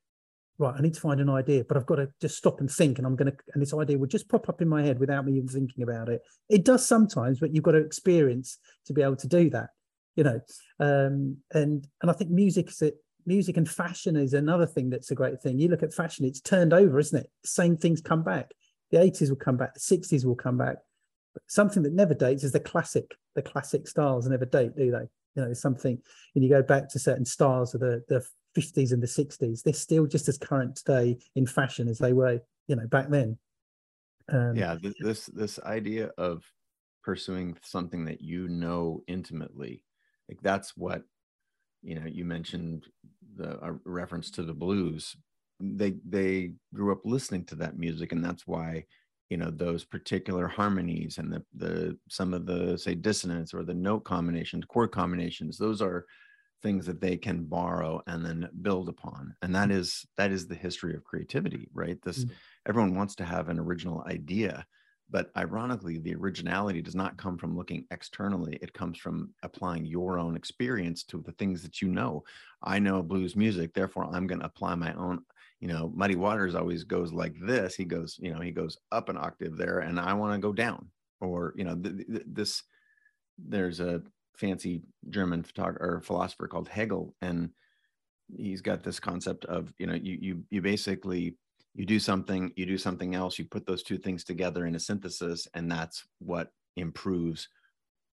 [0.59, 2.97] right, I need to find an idea, but I've got to just stop and think,
[2.97, 5.25] and I'm going to, and this idea will just pop up in my head without
[5.25, 6.21] me even thinking about it.
[6.49, 9.69] It does sometimes, but you've got to experience to be able to do that,
[10.15, 10.39] you know.
[10.79, 12.95] Um, and and I think music is it.
[13.25, 15.59] Music and fashion is another thing that's a great thing.
[15.59, 17.29] You look at fashion; it's turned over, isn't it?
[17.43, 18.51] Same things come back.
[18.91, 19.73] The 80s will come back.
[19.73, 20.77] The 60s will come back.
[21.33, 23.15] But something that never dates is the classic.
[23.35, 25.07] The classic styles never date, do they?
[25.35, 25.99] You know, something.
[26.33, 28.25] And you go back to certain styles of the the
[28.57, 32.39] 50s and the 60s they're still just as current today in fashion as they were
[32.67, 33.37] you know back then.
[34.29, 36.43] Um, yeah this this idea of
[37.03, 39.83] pursuing something that you know intimately
[40.27, 41.03] like that's what
[41.81, 42.87] you know you mentioned
[43.35, 45.15] the reference to the blues.
[45.59, 48.85] They they grew up listening to that music and that's why
[49.29, 53.73] you know those particular harmonies and the the some of the say dissonance or the
[53.73, 56.05] note combinations chord combinations those are
[56.61, 60.55] things that they can borrow and then build upon and that is that is the
[60.55, 62.01] history of creativity right?
[62.01, 62.33] This mm-hmm.
[62.67, 64.65] everyone wants to have an original idea
[65.09, 68.59] but ironically the originality does not come from looking externally.
[68.61, 72.23] It comes from applying your own experience to the things that you know.
[72.61, 75.23] I know blues music therefore i'm going to apply my own
[75.59, 77.75] you know muddy waters always goes like this.
[77.75, 80.53] He goes you know he goes up an octave there and i want to go
[80.53, 80.89] down
[81.21, 82.63] or you know th- th- this
[83.37, 84.01] there's a
[84.37, 87.49] fancy german photographer philosopher called hegel and
[88.35, 91.35] he's got this concept of you know you you you basically
[91.73, 94.79] you do something you do something else you put those two things together in a
[94.79, 97.49] synthesis and that's what improves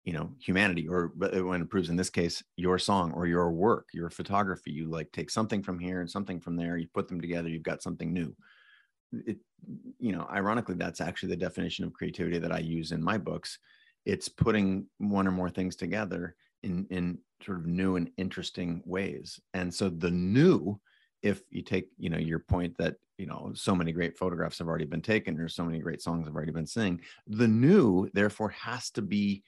[0.04, 3.88] you know humanity or uh, when improves in this case your song or your work
[3.92, 4.72] your photography.
[4.72, 7.62] You like take something from here and something from there you put them together you've
[7.62, 8.34] got something new.
[9.12, 9.38] It
[10.00, 13.60] you know ironically that's actually the definition of creativity that i use in my books
[14.04, 19.40] it's putting one or more things together in in sort of new and interesting ways.
[19.54, 20.80] And so the new
[21.22, 24.68] if you take you know your point that you know so many great photographs have
[24.68, 28.48] already been taken or so many great songs have already been sing the new therefore
[28.48, 29.44] has to be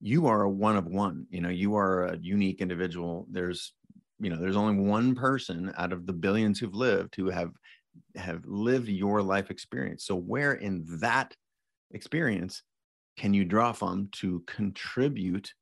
[0.00, 3.26] you are a one of one you know you are a unique individual.
[3.30, 3.72] There's
[4.20, 7.52] you know there's only one person out of the billions who've lived who have
[8.16, 10.04] have lived your life experience.
[10.04, 11.34] So where in that
[11.92, 12.62] experience
[13.16, 15.52] can you draw from to contribute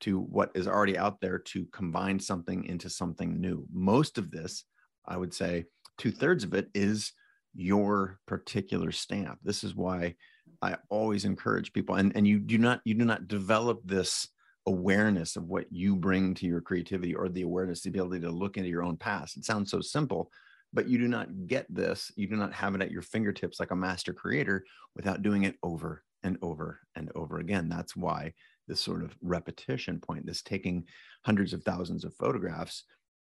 [0.00, 4.64] to what is already out there to combine something into something new most of this
[5.06, 5.64] i would say
[5.96, 7.12] two-thirds of it is
[7.54, 10.14] your particular stamp this is why
[10.62, 14.28] I always encourage people, and, and you do not you do not develop this
[14.66, 18.56] awareness of what you bring to your creativity or the awareness, the ability to look
[18.56, 19.36] into your own past.
[19.36, 20.30] It sounds so simple,
[20.72, 23.70] but you do not get this, you do not have it at your fingertips like
[23.70, 27.68] a master creator without doing it over and over and over again.
[27.68, 28.32] That's why
[28.66, 30.84] this sort of repetition point, this taking
[31.24, 32.84] hundreds of thousands of photographs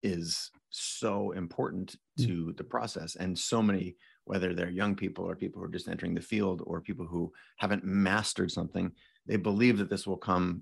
[0.04, 2.28] is so important mm.
[2.28, 3.96] to the process and so many
[4.26, 7.32] whether they're young people or people who are just entering the field or people who
[7.58, 8.92] haven't mastered something
[9.26, 10.62] they believe that this will come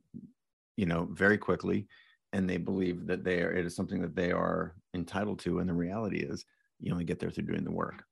[0.77, 1.88] you know very quickly
[2.31, 5.67] and they believe that they are it is something that they are entitled to and
[5.67, 6.45] the reality is
[6.79, 8.03] you only get there through doing the work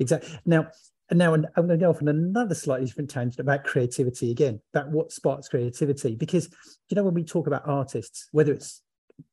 [0.00, 0.66] exactly now
[1.10, 4.60] and now i'm going to go off on another slightly different tangent about creativity again
[4.72, 6.48] about what sparks creativity because
[6.88, 8.82] you know when we talk about artists whether it's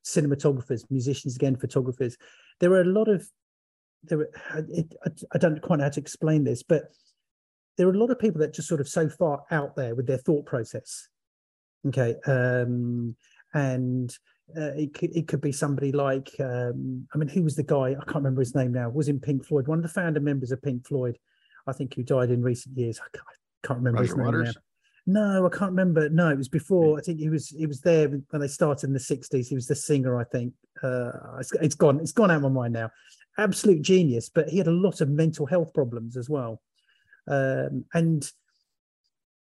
[0.06, 2.18] cinematographers musicians again photographers
[2.60, 3.28] there are a lot of
[4.04, 4.28] there
[4.70, 4.96] it,
[5.32, 6.84] I don't quite know how to explain this, but
[7.78, 10.08] there are a lot of people that just sort of so far out there with
[10.08, 11.08] their thought process.
[11.88, 13.16] Okay, um,
[13.54, 14.16] and
[14.56, 17.96] uh, it could, it could be somebody like um, I mean, who was the guy?
[18.00, 18.90] I can't remember his name now.
[18.90, 21.18] Was in Pink Floyd, one of the founder members of Pink Floyd,
[21.68, 23.00] I think, who died in recent years.
[23.00, 24.56] I can't, I can't remember Roger his name Waters.
[24.56, 24.62] now.
[25.08, 26.10] No, I can't remember.
[26.10, 26.98] No, it was before.
[26.98, 29.48] I think he was he was there when they started in the '60s.
[29.48, 30.54] He was the singer, I think.
[30.84, 32.00] Uh, it's, it's gone.
[32.00, 32.92] It's gone out of my mind now
[33.38, 36.62] absolute genius, but he had a lot of mental health problems as well.
[37.28, 38.30] Um, and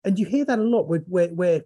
[0.04, 1.64] and you hear that a lot with where where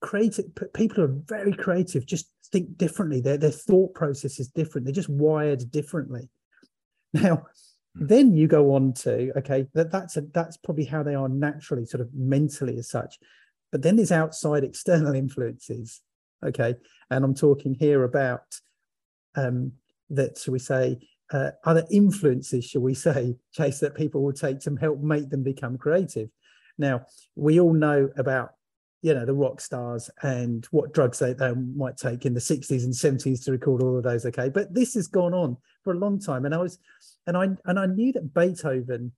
[0.00, 3.20] creative people are very creative, just think differently.
[3.20, 4.86] Their their thought process is different.
[4.86, 6.30] They're just wired differently.
[7.14, 7.44] Now.
[7.94, 11.84] Then you go on to okay, that that's a, that's probably how they are naturally,
[11.84, 13.18] sort of mentally as such.
[13.70, 16.00] But then there's outside external influences.
[16.44, 16.74] Okay,
[17.10, 18.42] and I'm talking here about
[19.34, 19.72] um,
[20.10, 20.38] that.
[20.38, 20.98] So we say
[21.32, 25.42] uh, other influences, shall we say, Chase, that people will take to help make them
[25.42, 26.28] become creative.
[26.78, 28.52] Now, we all know about,
[29.02, 32.84] you know, the rock stars and what drugs they, they might take in the 60s
[32.84, 34.24] and 70s to record all of those.
[34.26, 34.48] Okay.
[34.48, 36.44] But this has gone on for a long time.
[36.44, 36.78] And I was,
[37.26, 39.12] and I, and I knew that Beethoven,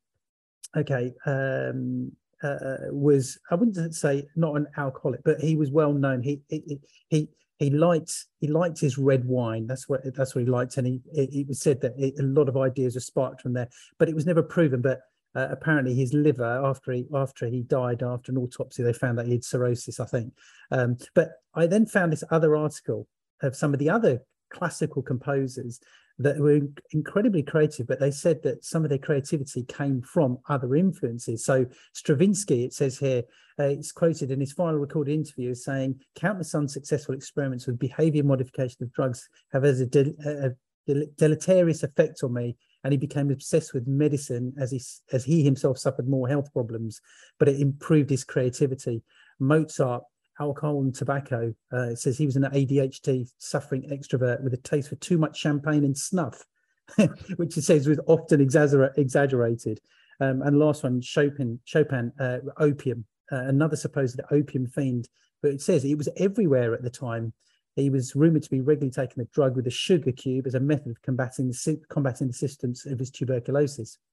[0.74, 5.92] okay, um, uh, uh was, I wouldn't say not an alcoholic, but he was well
[5.92, 6.22] known.
[6.22, 9.68] He, he, he, he liked he liked his red wine.
[9.68, 12.48] That's what that's what he liked, and he it, was said that it, a lot
[12.48, 14.82] of ideas were sparked from there, but it was never proven.
[14.82, 15.02] But
[15.34, 19.26] uh, apparently, his liver after he after he died after an autopsy, they found that
[19.26, 20.32] he had cirrhosis, I think.
[20.70, 23.08] Um, but I then found this other article
[23.42, 24.20] of some of the other
[24.50, 25.80] classical composers
[26.18, 26.60] that were
[26.92, 31.44] incredibly creative, but they said that some of their creativity came from other influences.
[31.44, 33.24] So Stravinsky, it says here,
[33.58, 38.22] uh, it's quoted in his final recorded interview as saying, countless unsuccessful experiments with behavior
[38.22, 43.30] modification of drugs have as a, de- a deleterious effect on me and he became
[43.30, 44.80] obsessed with medicine as he
[45.12, 47.00] as he himself suffered more health problems
[47.38, 49.02] but it improved his creativity
[49.40, 50.04] mozart
[50.40, 51.54] alcohol and tobacco.
[51.72, 55.38] Uh, it says he was an ADHD suffering extrovert with a taste for too much
[55.38, 56.44] champagne and snuff,
[57.36, 59.80] which it says was often exagger- exaggerated.
[60.20, 65.08] Um, and last one, Chopin, Chopin, uh, opium, uh, another supposed opium fiend.
[65.42, 67.32] But it says it was everywhere at the time.
[67.76, 70.60] He was rumored to be regularly taking a drug with a sugar cube as a
[70.60, 73.98] method of combating the combating the symptoms of his tuberculosis.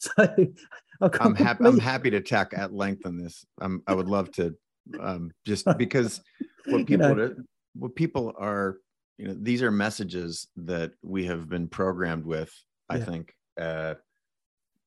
[0.00, 1.64] So I'm happy.
[1.64, 3.44] I'm happy to talk at length on this.
[3.60, 4.54] I'm, I would love to,
[5.00, 6.20] um, just because
[6.66, 7.34] what people you know,
[7.74, 8.78] what people are,
[9.18, 12.52] you know, these are messages that we have been programmed with.
[12.90, 13.04] I yeah.
[13.04, 13.94] think, uh,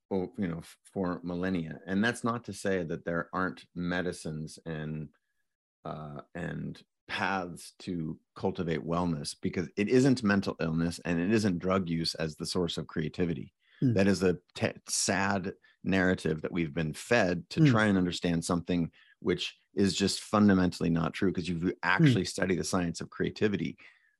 [0.10, 0.62] well, you know,
[0.94, 5.10] for millennia, and that's not to say that there aren't medicines and
[5.84, 11.90] uh, and paths to cultivate wellness because it isn't mental illness and it isn't drug
[11.90, 13.54] use as the source of creativity.
[13.84, 13.94] Mm.
[13.96, 15.54] That is a t- sad
[15.84, 17.70] narrative that we've been fed to mm.
[17.70, 21.70] try and understand something which is just fundamentally not true because you've hmm.
[21.84, 22.28] actually mm.
[22.28, 23.78] studied the science of creativity.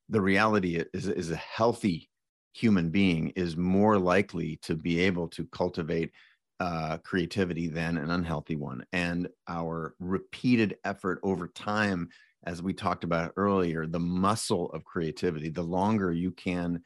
[0.10, 2.10] The reality is, is a healthy
[2.54, 6.12] human being is more likely to be able to cultivate
[6.60, 8.84] uh, creativity than an unhealthy one.
[8.94, 12.10] And our repeated effort over time
[12.46, 16.82] as we talked about earlier, the muscle of creativity, the longer you can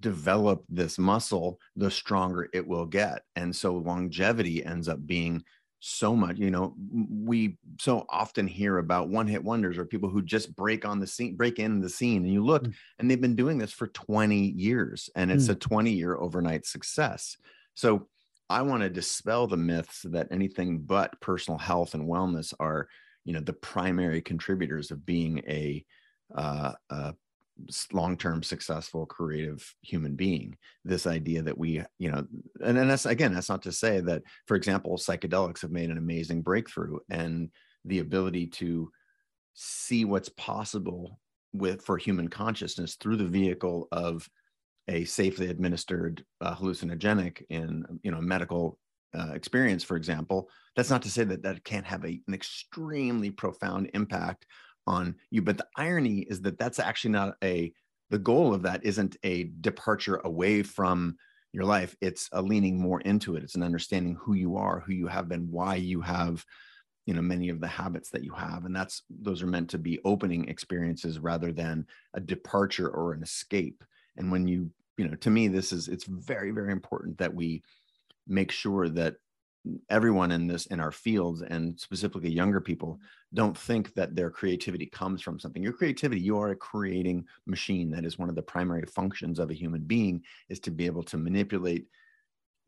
[0.00, 3.22] develop this muscle, the stronger it will get.
[3.36, 5.42] And so longevity ends up being
[5.84, 6.74] so much, you know,
[7.10, 11.06] we so often hear about one hit wonders or people who just break on the
[11.06, 12.22] scene, break in the scene.
[12.22, 12.74] And you look mm.
[12.98, 15.50] and they've been doing this for 20 years and it's mm.
[15.50, 17.36] a 20 year overnight success.
[17.74, 18.06] So
[18.48, 22.86] I want to dispel the myths that anything but personal health and wellness are
[23.24, 25.84] you know the primary contributors of being a,
[26.36, 27.14] uh, a
[27.92, 30.56] long-term successful creative human being.
[30.84, 32.26] This idea that we you know
[32.64, 35.98] and, and that's again that's not to say that for example psychedelics have made an
[35.98, 37.50] amazing breakthrough and
[37.84, 38.90] the ability to
[39.54, 41.18] see what's possible
[41.52, 44.28] with for human consciousness through the vehicle of
[44.88, 48.78] a safely administered uh, hallucinogenic in you know medical
[49.14, 53.30] uh, experience, for example, that's not to say that that can't have a, an extremely
[53.30, 54.46] profound impact
[54.86, 55.42] on you.
[55.42, 57.72] But the irony is that that's actually not a,
[58.10, 61.16] the goal of that isn't a departure away from
[61.52, 61.94] your life.
[62.00, 63.42] It's a leaning more into it.
[63.42, 66.44] It's an understanding who you are, who you have been, why you have,
[67.04, 68.64] you know, many of the habits that you have.
[68.64, 73.22] And that's, those are meant to be opening experiences rather than a departure or an
[73.22, 73.84] escape.
[74.16, 77.62] And when you, you know, to me, this is, it's very, very important that we,
[78.26, 79.16] make sure that
[79.88, 82.98] everyone in this in our fields and specifically younger people
[83.32, 85.62] don't think that their creativity comes from something.
[85.62, 87.90] Your creativity you are a creating machine.
[87.90, 91.04] That is one of the primary functions of a human being is to be able
[91.04, 91.86] to manipulate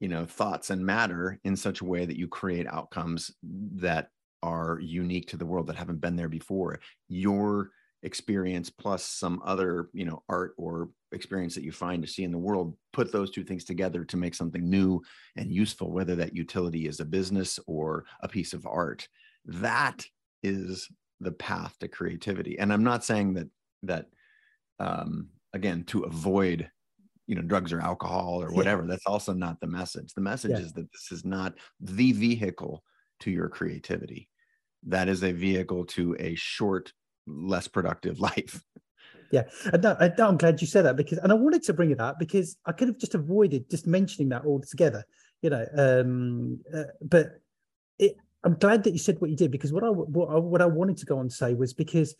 [0.00, 4.10] you know thoughts and matter in such a way that you create outcomes that
[4.42, 6.78] are unique to the world that haven't been there before.
[7.08, 7.70] Your
[8.02, 12.32] experience plus some other you know art or experience that you find to see in
[12.32, 15.00] the world put those two things together to make something new
[15.36, 19.08] and useful whether that utility is a business or a piece of art
[19.44, 20.06] that
[20.42, 20.88] is
[21.20, 23.48] the path to creativity and i'm not saying that
[23.82, 24.06] that
[24.80, 26.70] um again to avoid
[27.26, 28.88] you know drugs or alcohol or whatever yeah.
[28.88, 30.58] that's also not the message the message yeah.
[30.58, 32.82] is that this is not the vehicle
[33.20, 34.28] to your creativity
[34.86, 36.92] that is a vehicle to a short
[37.26, 38.62] less productive life.
[39.34, 41.98] Yeah, and no, I'm glad you said that because, and I wanted to bring it
[41.98, 45.04] up because I could have just avoided just mentioning that altogether,
[45.42, 45.66] you know.
[45.76, 47.40] Um, uh, but
[47.98, 50.62] it, I'm glad that you said what you did because what I what I, what
[50.62, 52.14] I wanted to go on to say was because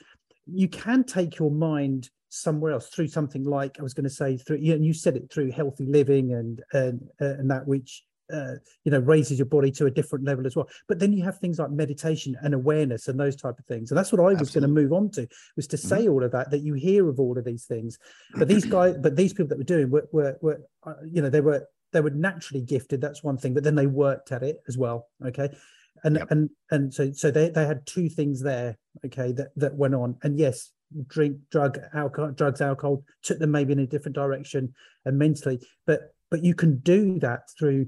[0.47, 4.37] you can take your mind somewhere else through something like I was going to say
[4.37, 7.65] through, you know, and you said it through healthy living and and uh, and that
[7.65, 8.03] which
[8.35, 8.55] uh,
[8.85, 10.69] you know raises your body to a different level as well.
[10.89, 13.91] But then you have things like meditation and awareness and those type of things.
[13.91, 15.27] And that's what i was going to move on to
[15.57, 16.13] was to say mm-hmm.
[16.13, 17.99] all of that that you hear of all of these things.
[18.35, 21.31] But these guys but these people that were doing were, were, were uh, you know
[21.31, 24.59] they were they were naturally gifted that's one thing but then they worked at it
[24.67, 25.49] as well okay?
[26.03, 26.31] And yep.
[26.31, 28.77] and and so so they, they had two things there
[29.07, 30.17] okay that that went on.
[30.23, 30.73] And yes
[31.09, 34.75] drink drug alcohol drugs alcohol took them maybe in a different direction
[35.05, 35.61] and mentally.
[35.87, 37.87] But but you can do that through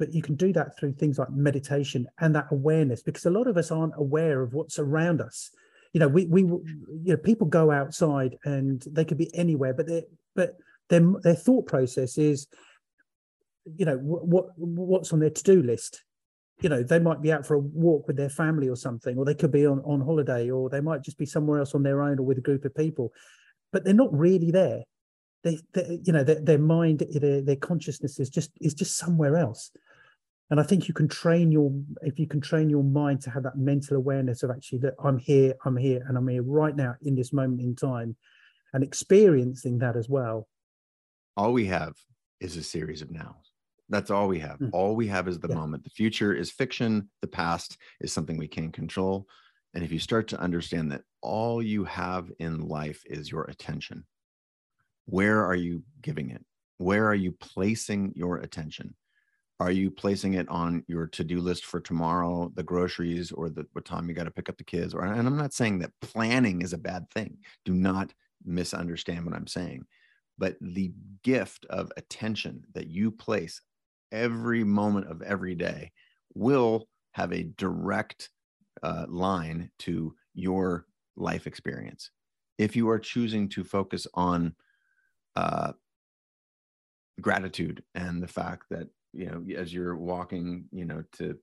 [0.00, 3.46] but you can do that through things like meditation and that awareness because a lot
[3.46, 5.50] of us aren't aware of what's around us.
[5.92, 6.62] You know we we you
[7.04, 10.56] know people go outside and they could be anywhere but they but
[10.88, 12.48] their their thought process is
[13.76, 16.02] you know what what's on their to-do list?
[16.62, 19.26] You know they might be out for a walk with their family or something or
[19.26, 22.00] they could be on on holiday or they might just be somewhere else on their
[22.00, 23.12] own or with a group of people
[23.70, 24.84] but they're not really there.
[25.42, 29.36] They, they you know their, their mind their, their consciousness is just is just somewhere
[29.36, 29.72] else
[30.50, 31.72] and i think you can train your
[32.02, 35.18] if you can train your mind to have that mental awareness of actually that i'm
[35.18, 38.16] here i'm here and i'm here right now in this moment in time
[38.72, 40.48] and experiencing that as well
[41.36, 41.94] all we have
[42.40, 43.52] is a series of nows
[43.90, 44.58] That's all we have.
[44.60, 44.70] Mm.
[44.72, 45.56] All we have is the yeah.
[45.56, 45.82] moment.
[45.82, 47.10] The future is fiction.
[47.22, 49.26] The past is something we can't control.
[49.74, 54.04] And if you start to understand that all you have in life is your attention,
[55.06, 56.44] where are you giving it?
[56.78, 58.94] Where are you placing your attention?
[59.60, 63.84] Are you placing it on your to-do list for tomorrow, the groceries, or the what
[63.84, 64.94] time you got to pick up the kids?
[64.94, 67.36] Or and I'm not saying that planning is a bad thing.
[67.66, 69.84] Do not misunderstand what I'm saying.
[70.38, 70.92] But the
[71.22, 73.60] gift of attention that you place
[74.10, 75.92] every moment of every day
[76.34, 78.30] will have a direct
[78.82, 80.86] uh, line to your
[81.16, 82.10] life experience.
[82.56, 84.54] If you are choosing to focus on
[85.36, 85.72] uh,
[87.20, 91.36] gratitude and the fact that you know as you're walking, you know, to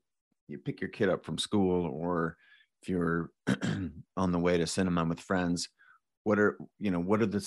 [0.47, 2.37] you pick your kid up from school, or
[2.81, 3.31] if you're
[4.17, 5.69] on the way to cinema with friends,
[6.23, 7.39] what are you know what are the,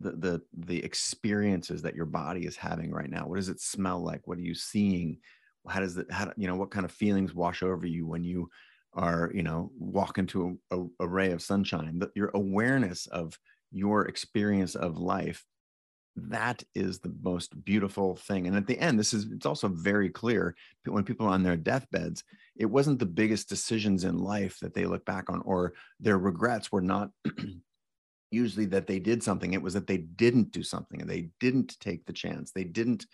[0.00, 3.26] the the experiences that your body is having right now?
[3.26, 4.26] What does it smell like?
[4.26, 5.18] What are you seeing?
[5.68, 8.48] How does it how you know what kind of feelings wash over you when you
[8.94, 11.98] are you know walk into a, a, a ray of sunshine?
[11.98, 13.38] That your awareness of
[13.70, 15.44] your experience of life
[16.14, 20.10] that is the most beautiful thing and at the end this is it's also very
[20.10, 20.54] clear
[20.86, 22.22] when people are on their deathbeds
[22.56, 26.70] it wasn't the biggest decisions in life that they look back on or their regrets
[26.70, 27.10] were not
[28.30, 31.78] usually that they did something it was that they didn't do something and they didn't
[31.80, 33.06] take the chance they didn't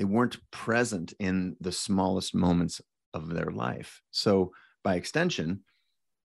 [0.00, 2.80] they weren't present in the smallest moments
[3.12, 4.00] of their life.
[4.12, 5.60] So by extension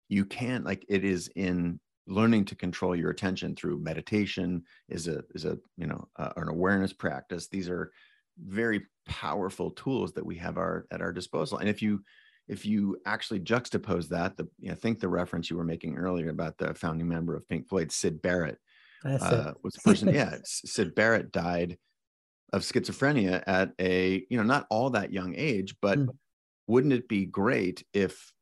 [0.09, 1.79] you can't like it is in
[2.11, 6.47] learning to control your attention through meditation is a is a you know uh, an
[6.47, 7.91] awareness practice these are
[8.37, 12.01] very powerful tools that we have our at our disposal and if you
[12.51, 16.29] if you actually juxtapose that, the you know, think the reference you were making earlier
[16.29, 18.57] about the founding member of Pink Floyd, Syd Barrett,
[19.05, 20.09] uh, was the person.
[20.13, 21.77] yeah, Syd Barrett died
[22.51, 26.09] of schizophrenia at a you know not all that young age, but mm.
[26.67, 28.33] wouldn't it be great if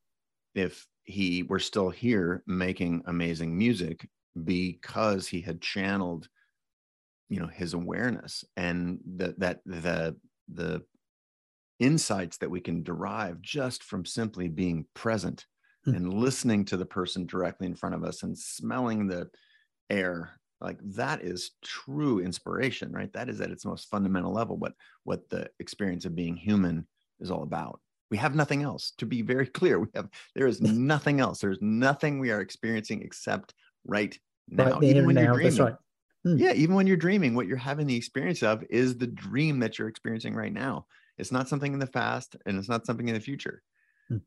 [0.55, 4.07] if he were still here making amazing music
[4.43, 6.27] because he had channeled
[7.29, 10.15] you know his awareness and that that the
[10.53, 10.83] the
[11.79, 15.45] insights that we can derive just from simply being present
[15.87, 15.97] mm-hmm.
[15.97, 19.27] and listening to the person directly in front of us and smelling the
[19.89, 24.73] air like that is true inspiration right that is at its most fundamental level what
[25.05, 26.85] what the experience of being human
[27.19, 27.79] is all about
[28.11, 30.61] we have nothing else to be very clear we have there is
[30.93, 33.53] nothing else there's nothing we are experiencing except
[33.85, 35.75] right now right even when now, you're dreaming right.
[36.23, 36.37] hmm.
[36.37, 39.77] yeah even when you're dreaming what you're having the experience of is the dream that
[39.77, 40.85] you're experiencing right now
[41.19, 43.61] it's not something in the past, and it's not something in the future.
[44.07, 44.17] Hmm.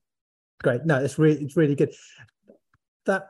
[0.62, 0.84] Great.
[0.84, 1.92] No, it's really it's really good.
[3.06, 3.28] That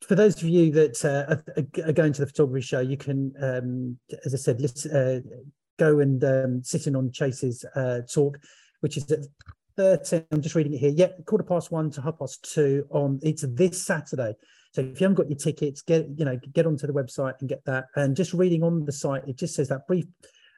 [0.00, 3.98] for those of you that uh, are going to the photography show, you can, um,
[4.24, 5.20] as I said, listen, uh,
[5.76, 8.38] go and um, sit in on Chase's uh, talk,
[8.80, 9.26] which is at
[9.76, 10.24] 13.
[10.30, 10.92] I'm just reading it here.
[10.94, 13.20] Yeah, quarter past one to half past two on.
[13.22, 14.34] It's this Saturday.
[14.72, 17.48] So if you haven't got your tickets, get you know get onto the website and
[17.48, 17.86] get that.
[17.96, 20.06] And just reading on the site, it just says that brief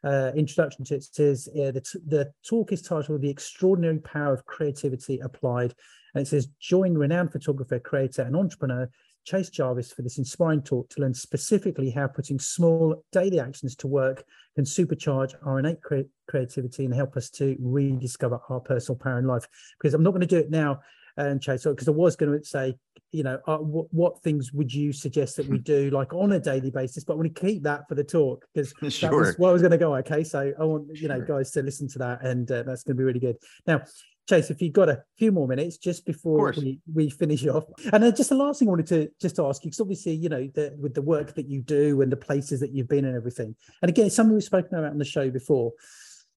[0.04, 4.44] uh, introduction to it says the, t- the talk is titled The Extraordinary Power of
[4.46, 5.74] Creativity Applied.
[6.14, 8.88] And it says, join renowned photographer, creator, and entrepreneur
[9.26, 13.86] Chase Jarvis for this inspiring talk to learn specifically how putting small daily actions to
[13.86, 14.24] work
[14.54, 19.26] can supercharge our innate cre- creativity and help us to rediscover our personal power in
[19.26, 19.46] life.
[19.78, 20.80] Because I'm not going to do it now,
[21.16, 22.76] and Chase, because I was going to say
[23.12, 26.40] you know, uh, what, what things would you suggest that we do like on a
[26.40, 27.04] daily basis?
[27.04, 29.10] But I want to keep that for the talk because sure.
[29.10, 29.96] that was where I was going to go.
[29.96, 32.96] Okay, so I want you know guys to listen to that, and uh, that's going
[32.96, 33.36] to be really good.
[33.66, 33.82] Now,
[34.28, 38.02] Chase, if you've got a few more minutes just before we, we finish off, and
[38.02, 40.28] uh, just the last thing I wanted to just to ask you, because obviously you
[40.28, 43.16] know the, with the work that you do and the places that you've been and
[43.16, 45.72] everything, and again, it's something we've spoken about on the show before.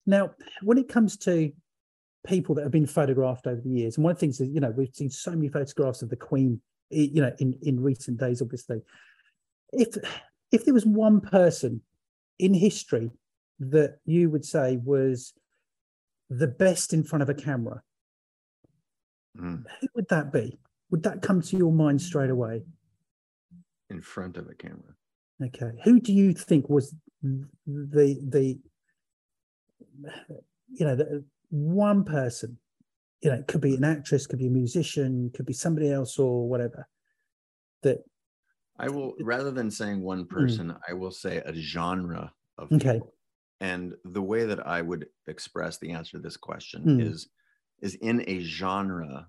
[0.06, 0.32] Now,
[0.62, 1.52] when it comes to
[2.26, 3.98] people that have been photographed over the years.
[3.98, 6.16] And one of the things is, you know, we've seen so many photographs of the
[6.16, 8.82] Queen, you know, in, in recent days, obviously.
[9.72, 9.96] If
[10.52, 11.82] if there was one person
[12.40, 13.12] in history
[13.60, 15.34] that you would say was
[16.30, 17.82] the best in front of a camera,
[19.38, 19.64] mm.
[19.82, 20.60] who would that be?
[20.92, 22.64] Would that come to your mind straight away?
[23.90, 24.96] In front of a camera.
[25.44, 25.72] Okay.
[25.84, 28.60] Who do you think was the the
[30.72, 32.58] you know the, one person
[33.22, 36.18] you know it could be an actress could be a musician could be somebody else
[36.18, 36.88] or whatever
[37.84, 37.98] that
[38.78, 40.34] i will rather than saying one hmm.
[40.34, 40.80] person mm.
[40.88, 43.14] i will say a genre of okay people.
[43.62, 47.01] And the way that i would express the answer to this question mm.
[47.01, 47.30] is
[47.82, 49.28] is in a genre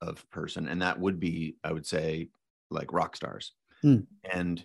[0.00, 2.28] of person and that would be i would say
[2.70, 3.52] like rock stars
[3.84, 4.04] mm.
[4.32, 4.64] and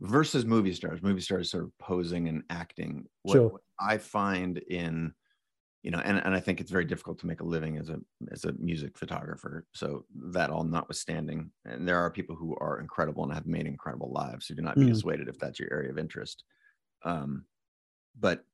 [0.00, 3.48] versus movie stars movie stars sort of posing and acting what, sure.
[3.48, 5.12] what i find in
[5.82, 7.98] you know, and, and I think it's very difficult to make a living as a
[8.30, 9.66] as a music photographer.
[9.74, 14.12] So that all notwithstanding, and there are people who are incredible and have made incredible
[14.12, 14.46] lives.
[14.46, 14.88] So do not be mm.
[14.88, 16.44] dissuaded if that's your area of interest.
[17.04, 17.44] Um,
[18.18, 18.44] but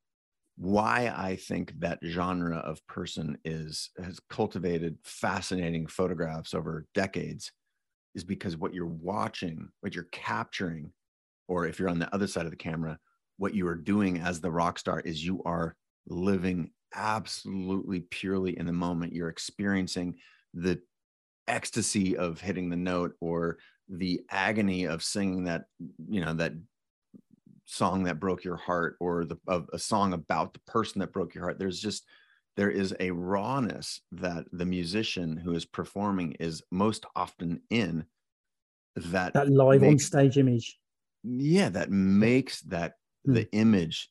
[0.56, 7.52] why I think that genre of person is has cultivated fascinating photographs over decades
[8.14, 10.92] is because what you're watching, what you're capturing,
[11.46, 12.98] or if you're on the other side of the camera,
[13.36, 15.76] what you are doing as the rock star is you are
[16.09, 19.12] living absolutely purely in the moment.
[19.12, 20.16] You're experiencing
[20.54, 20.80] the
[21.46, 25.64] ecstasy of hitting the note or the agony of singing that,
[26.09, 26.52] you know, that
[27.71, 31.35] song that broke your heart or the of a song about the person that broke
[31.35, 31.59] your heart.
[31.59, 32.05] There's just
[32.57, 38.07] there is a rawness that the musician who is performing is most often in
[38.97, 40.79] that that live makes, on stage image.
[41.23, 42.95] Yeah, that makes that
[43.29, 43.35] mm.
[43.35, 44.09] the image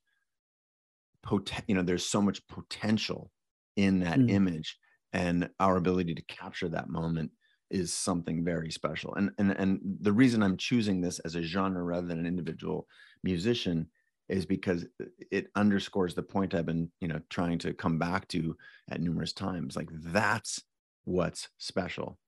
[1.24, 3.32] potent, you know, there's so much potential
[3.76, 4.30] in that mm.
[4.30, 4.78] image
[5.14, 7.32] and our ability to capture that moment
[7.70, 9.14] is something very special.
[9.16, 12.88] And, and, and the reason I'm choosing this as a genre rather than an individual
[13.24, 13.88] musician
[14.30, 14.86] is because
[15.32, 18.56] it underscores the point I've been, you know, trying to come back to
[18.90, 19.76] at numerous times.
[19.76, 20.62] Like that's
[21.06, 22.20] what's special.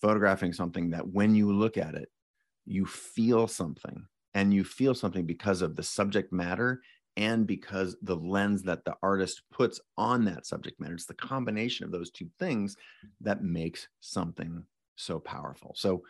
[0.00, 2.08] Photographing something that when you look at it,
[2.66, 6.80] you feel something and you feel something because of the subject matter
[7.16, 11.84] and because the lens that the artist puts on that subject matter it's the combination
[11.84, 12.76] of those two things
[13.20, 14.64] that makes something
[14.96, 15.72] so powerful.
[15.76, 16.02] So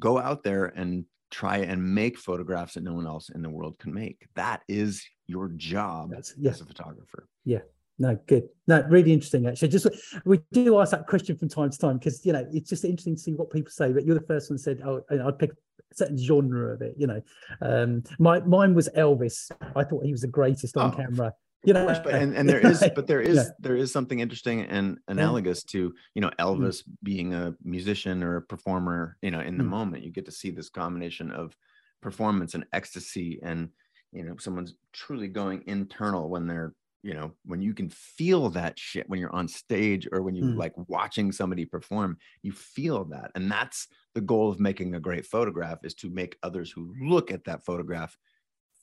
[0.00, 3.78] go out there and try and make photographs that no one else in the world
[3.78, 4.26] can make.
[4.34, 6.50] That is your job yeah.
[6.50, 7.28] as a photographer.
[7.44, 7.60] Yeah.
[7.98, 8.48] No good.
[8.66, 9.68] No really interesting actually.
[9.68, 9.86] Just
[10.24, 13.14] we do ask that question from time to time because you know it's just interesting
[13.14, 15.52] to see what people say but you're the first one said oh i'd pick
[15.96, 17.20] certain genre of it, you know.
[17.60, 19.50] Um, my mine was Elvis.
[19.76, 21.32] I thought he was the greatest on oh, camera.
[21.64, 23.44] You know, course, but, and, and there is, but there is, yeah.
[23.58, 25.72] there is something interesting and analogous yeah.
[25.72, 26.36] to, you know, mm.
[26.38, 26.92] Elvis mm.
[27.02, 29.16] being a musician or a performer.
[29.22, 29.68] You know, in the mm.
[29.68, 31.56] moment, you get to see this combination of
[32.02, 33.70] performance and ecstasy, and
[34.12, 36.74] you know, someone's truly going internal when they're
[37.04, 40.42] you know when you can feel that shit when you're on stage or when you
[40.42, 40.56] mm.
[40.56, 45.26] like watching somebody perform you feel that and that's the goal of making a great
[45.26, 48.16] photograph is to make others who look at that photograph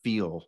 [0.03, 0.47] feel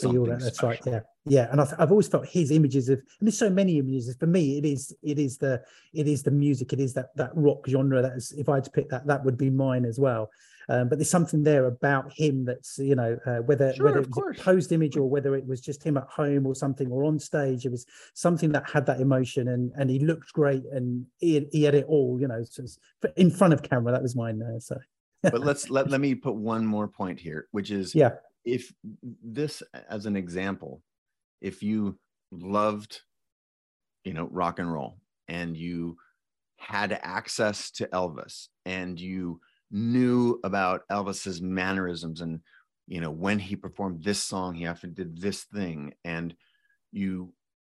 [0.00, 1.00] feel that that's right yeah.
[1.26, 4.26] Yeah and I've, I've always felt his images of and there's so many images for
[4.26, 5.62] me it is it is the
[5.92, 8.64] it is the music it is that that rock genre that is if i had
[8.64, 10.30] to pick that that would be mine as well
[10.68, 14.08] um, but there's something there about him that's you know uh, whether sure, whether it
[14.08, 17.04] was a posed image or whether it was just him at home or something or
[17.04, 17.66] on stage.
[17.66, 21.62] It was something that had that emotion and and he looked great and he, he
[21.64, 22.18] had it all.
[22.20, 22.64] You know, so
[23.16, 23.92] in front of camera.
[23.92, 24.58] That was mine there.
[24.60, 24.78] So.
[25.22, 28.10] but let's let let me put one more point here, which is yeah.
[28.44, 28.72] If
[29.22, 30.82] this as an example,
[31.40, 31.98] if you
[32.30, 33.00] loved,
[34.04, 34.98] you know, rock and roll
[35.28, 35.96] and you
[36.58, 39.40] had access to Elvis and you
[39.70, 42.40] knew about Elvis's mannerisms and
[42.86, 45.94] you know when he performed this song he often did this thing.
[46.04, 46.34] And
[46.92, 47.32] you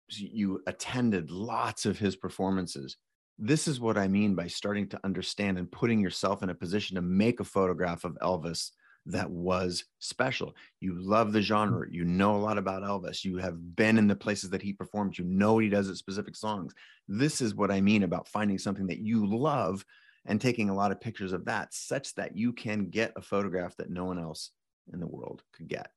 [0.09, 2.97] you attended lots of his performances.
[3.37, 6.95] This is what i mean by starting to understand and putting yourself in a position
[6.95, 8.71] to make a photograph of elvis
[9.05, 10.55] that was special.
[10.81, 11.85] You love the genre.
[11.85, 11.95] Mm-hmm.
[11.95, 13.23] You know a lot about elvis.
[13.23, 15.95] You have been in the places that he performs you know what he does at
[15.95, 16.73] specific songs.
[17.07, 19.85] This is what i mean about finding something that you love
[20.26, 23.76] and taking a lot of pictures of that such that you can get a photograph
[23.78, 24.51] that no one else
[24.93, 25.91] in the world could get.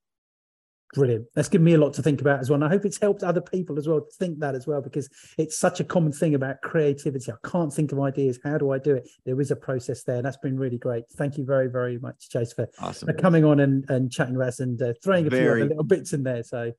[0.94, 1.24] Brilliant.
[1.34, 2.56] That's given me a lot to think about as well.
[2.56, 5.08] And I hope it's helped other people as well to think that as well, because
[5.38, 7.32] it's such a common thing about creativity.
[7.32, 8.38] I can't think of ideas.
[8.44, 9.08] How do I do it?
[9.24, 10.16] There is a process there.
[10.16, 11.04] And that's been really great.
[11.14, 13.06] Thank you very, very much, Chase, for, awesome.
[13.06, 15.84] for coming on and, and chatting with us and uh, throwing a very, few little
[15.84, 16.42] bits in there.
[16.42, 16.72] So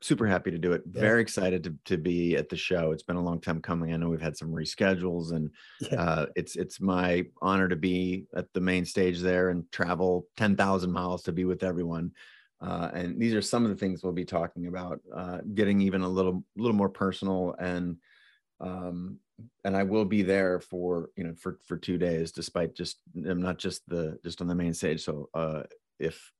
[0.00, 0.82] super happy to do it.
[0.92, 1.00] Yeah.
[1.00, 2.92] Very excited to, to be at the show.
[2.92, 3.92] It's been a long time coming.
[3.92, 5.50] I know we've had some reschedules, and
[5.80, 6.00] yeah.
[6.00, 10.56] uh, it's it's my honor to be at the main stage there and travel ten
[10.56, 12.12] thousand miles to be with everyone.
[12.60, 15.00] Uh, and these are some of the things we'll be talking about.
[15.14, 17.96] Uh, getting even a little little more personal, and
[18.60, 19.18] um,
[19.64, 23.40] and I will be there for you know for for two days, despite just I'm
[23.40, 25.04] not just the just on the main stage.
[25.04, 25.62] So uh,
[25.98, 26.30] if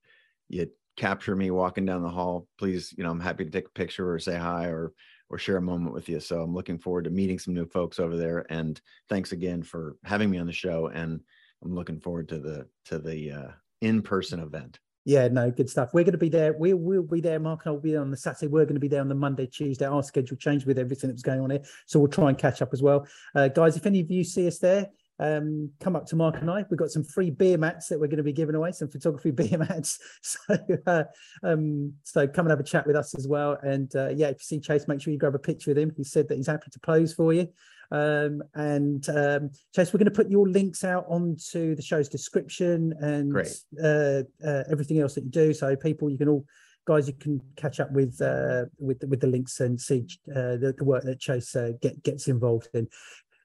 [0.49, 0.67] you
[1.01, 4.13] capture me walking down the hall, please, you know, I'm happy to take a picture
[4.13, 4.93] or say hi or
[5.31, 6.21] or share a moment with you.
[6.21, 8.45] So I'm looking forward to meeting some new folks over there.
[8.51, 10.89] And thanks again for having me on the show.
[10.89, 11.21] And
[11.65, 14.79] I'm looking forward to the to the uh, in-person event.
[15.07, 15.91] Yeah, no, good stuff.
[15.95, 16.53] We're going to be there.
[16.53, 17.41] We will be there.
[17.41, 18.49] Mark and I will be there on the Saturday.
[18.49, 19.87] We're going to be there on the Monday, Tuesday.
[19.87, 22.61] Our schedule changed with everything that was going on here, so we'll try and catch
[22.61, 23.77] up as well, uh, guys.
[23.77, 24.89] If any of you see us there,
[25.21, 26.65] um, come up to Mark and I.
[26.71, 29.31] We've got some free beer mats that we're going to be giving away, some photography
[29.31, 29.99] beer mats.
[30.23, 30.57] So,
[30.87, 31.05] uh,
[31.43, 33.59] um, so come and have a chat with us as well.
[33.63, 35.93] And uh, yeah, if you see Chase, make sure you grab a picture with him.
[35.97, 37.49] He said that he's happy to pose for you.
[37.91, 42.95] Um, and um, Chase, we're going to put your links out onto the show's description
[43.01, 43.37] and
[43.83, 45.53] uh, uh, everything else that you do.
[45.53, 46.45] So people, you can all
[46.87, 50.75] guys, you can catch up with uh, with with the links and see uh, the,
[50.77, 52.89] the, work that Chase uh, get, gets involved in.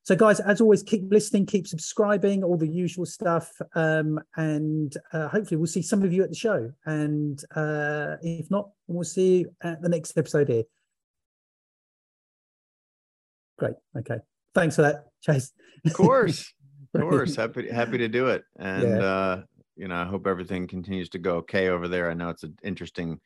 [0.05, 5.27] So, guys, as always, keep listening, keep subscribing, all the usual stuff, um, and uh,
[5.29, 6.71] hopefully, we'll see some of you at the show.
[6.85, 10.63] And uh, if not, we'll see you at the next episode here.
[13.57, 13.73] Great.
[13.97, 14.17] Okay.
[14.53, 15.51] Thanks for that, Chase.
[15.85, 16.51] Of course.
[16.93, 17.35] Of course.
[17.35, 18.43] happy happy to do it.
[18.57, 19.03] And yeah.
[19.03, 19.41] uh,
[19.75, 22.09] you know, I hope everything continues to go okay over there.
[22.09, 23.19] I know it's an interesting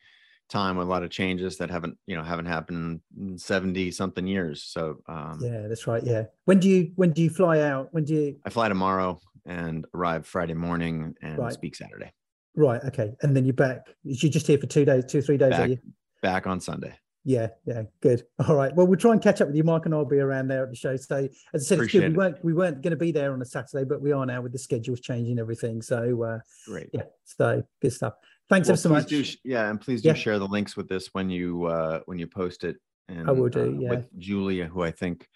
[0.50, 4.26] time with a lot of changes that haven't, you know, haven't happened in 70 something
[4.26, 4.64] years.
[4.64, 6.02] So um, yeah, that's right.
[6.04, 6.24] Yeah.
[6.44, 7.88] When do you when do you fly out?
[7.92, 11.52] When do you I fly tomorrow and arrive Friday morning and right.
[11.52, 12.12] speak Saturday.
[12.56, 12.82] Right.
[12.84, 13.12] Okay.
[13.22, 13.86] And then you're back.
[14.02, 15.78] You're just here for two days, two, three days, back, are you?
[16.22, 16.94] Back on Sunday.
[17.24, 18.24] Yeah, yeah, good.
[18.48, 18.74] All right.
[18.74, 20.70] Well, we'll try and catch up with you, Mark, and I'll be around there at
[20.70, 20.96] the show.
[20.96, 22.12] So, as I said, it's good.
[22.12, 24.40] We weren't we weren't going to be there on a Saturday, but we are now
[24.40, 25.82] with the schedules changing everything.
[25.82, 26.88] So, uh, great.
[26.94, 27.02] Yeah.
[27.24, 28.14] So good stuff.
[28.50, 29.06] Thanks well, ever so much.
[29.06, 30.14] Do, yeah, and please do yeah.
[30.14, 32.76] share the links with this when you uh, when you post it.
[33.08, 33.62] And, I will do.
[33.62, 33.90] Uh, yeah.
[33.90, 35.28] With Julia, who I think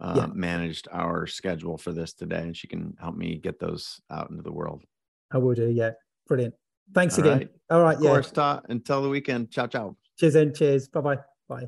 [0.00, 0.26] uh, yeah.
[0.32, 4.42] managed our schedule for this today, and she can help me get those out into
[4.42, 4.84] the world.
[5.32, 5.68] I will do.
[5.68, 5.90] Yeah.
[6.28, 6.54] Brilliant.
[6.94, 7.38] Thanks All again.
[7.38, 7.50] Right.
[7.70, 7.96] All right.
[7.96, 8.10] Of yeah.
[8.10, 8.30] course.
[8.30, 9.50] Ta- until the weekend.
[9.50, 9.96] Ciao, ciao.
[10.18, 10.88] Cheers and cheers.
[10.88, 11.18] Bye-bye.
[11.48, 11.66] Bye.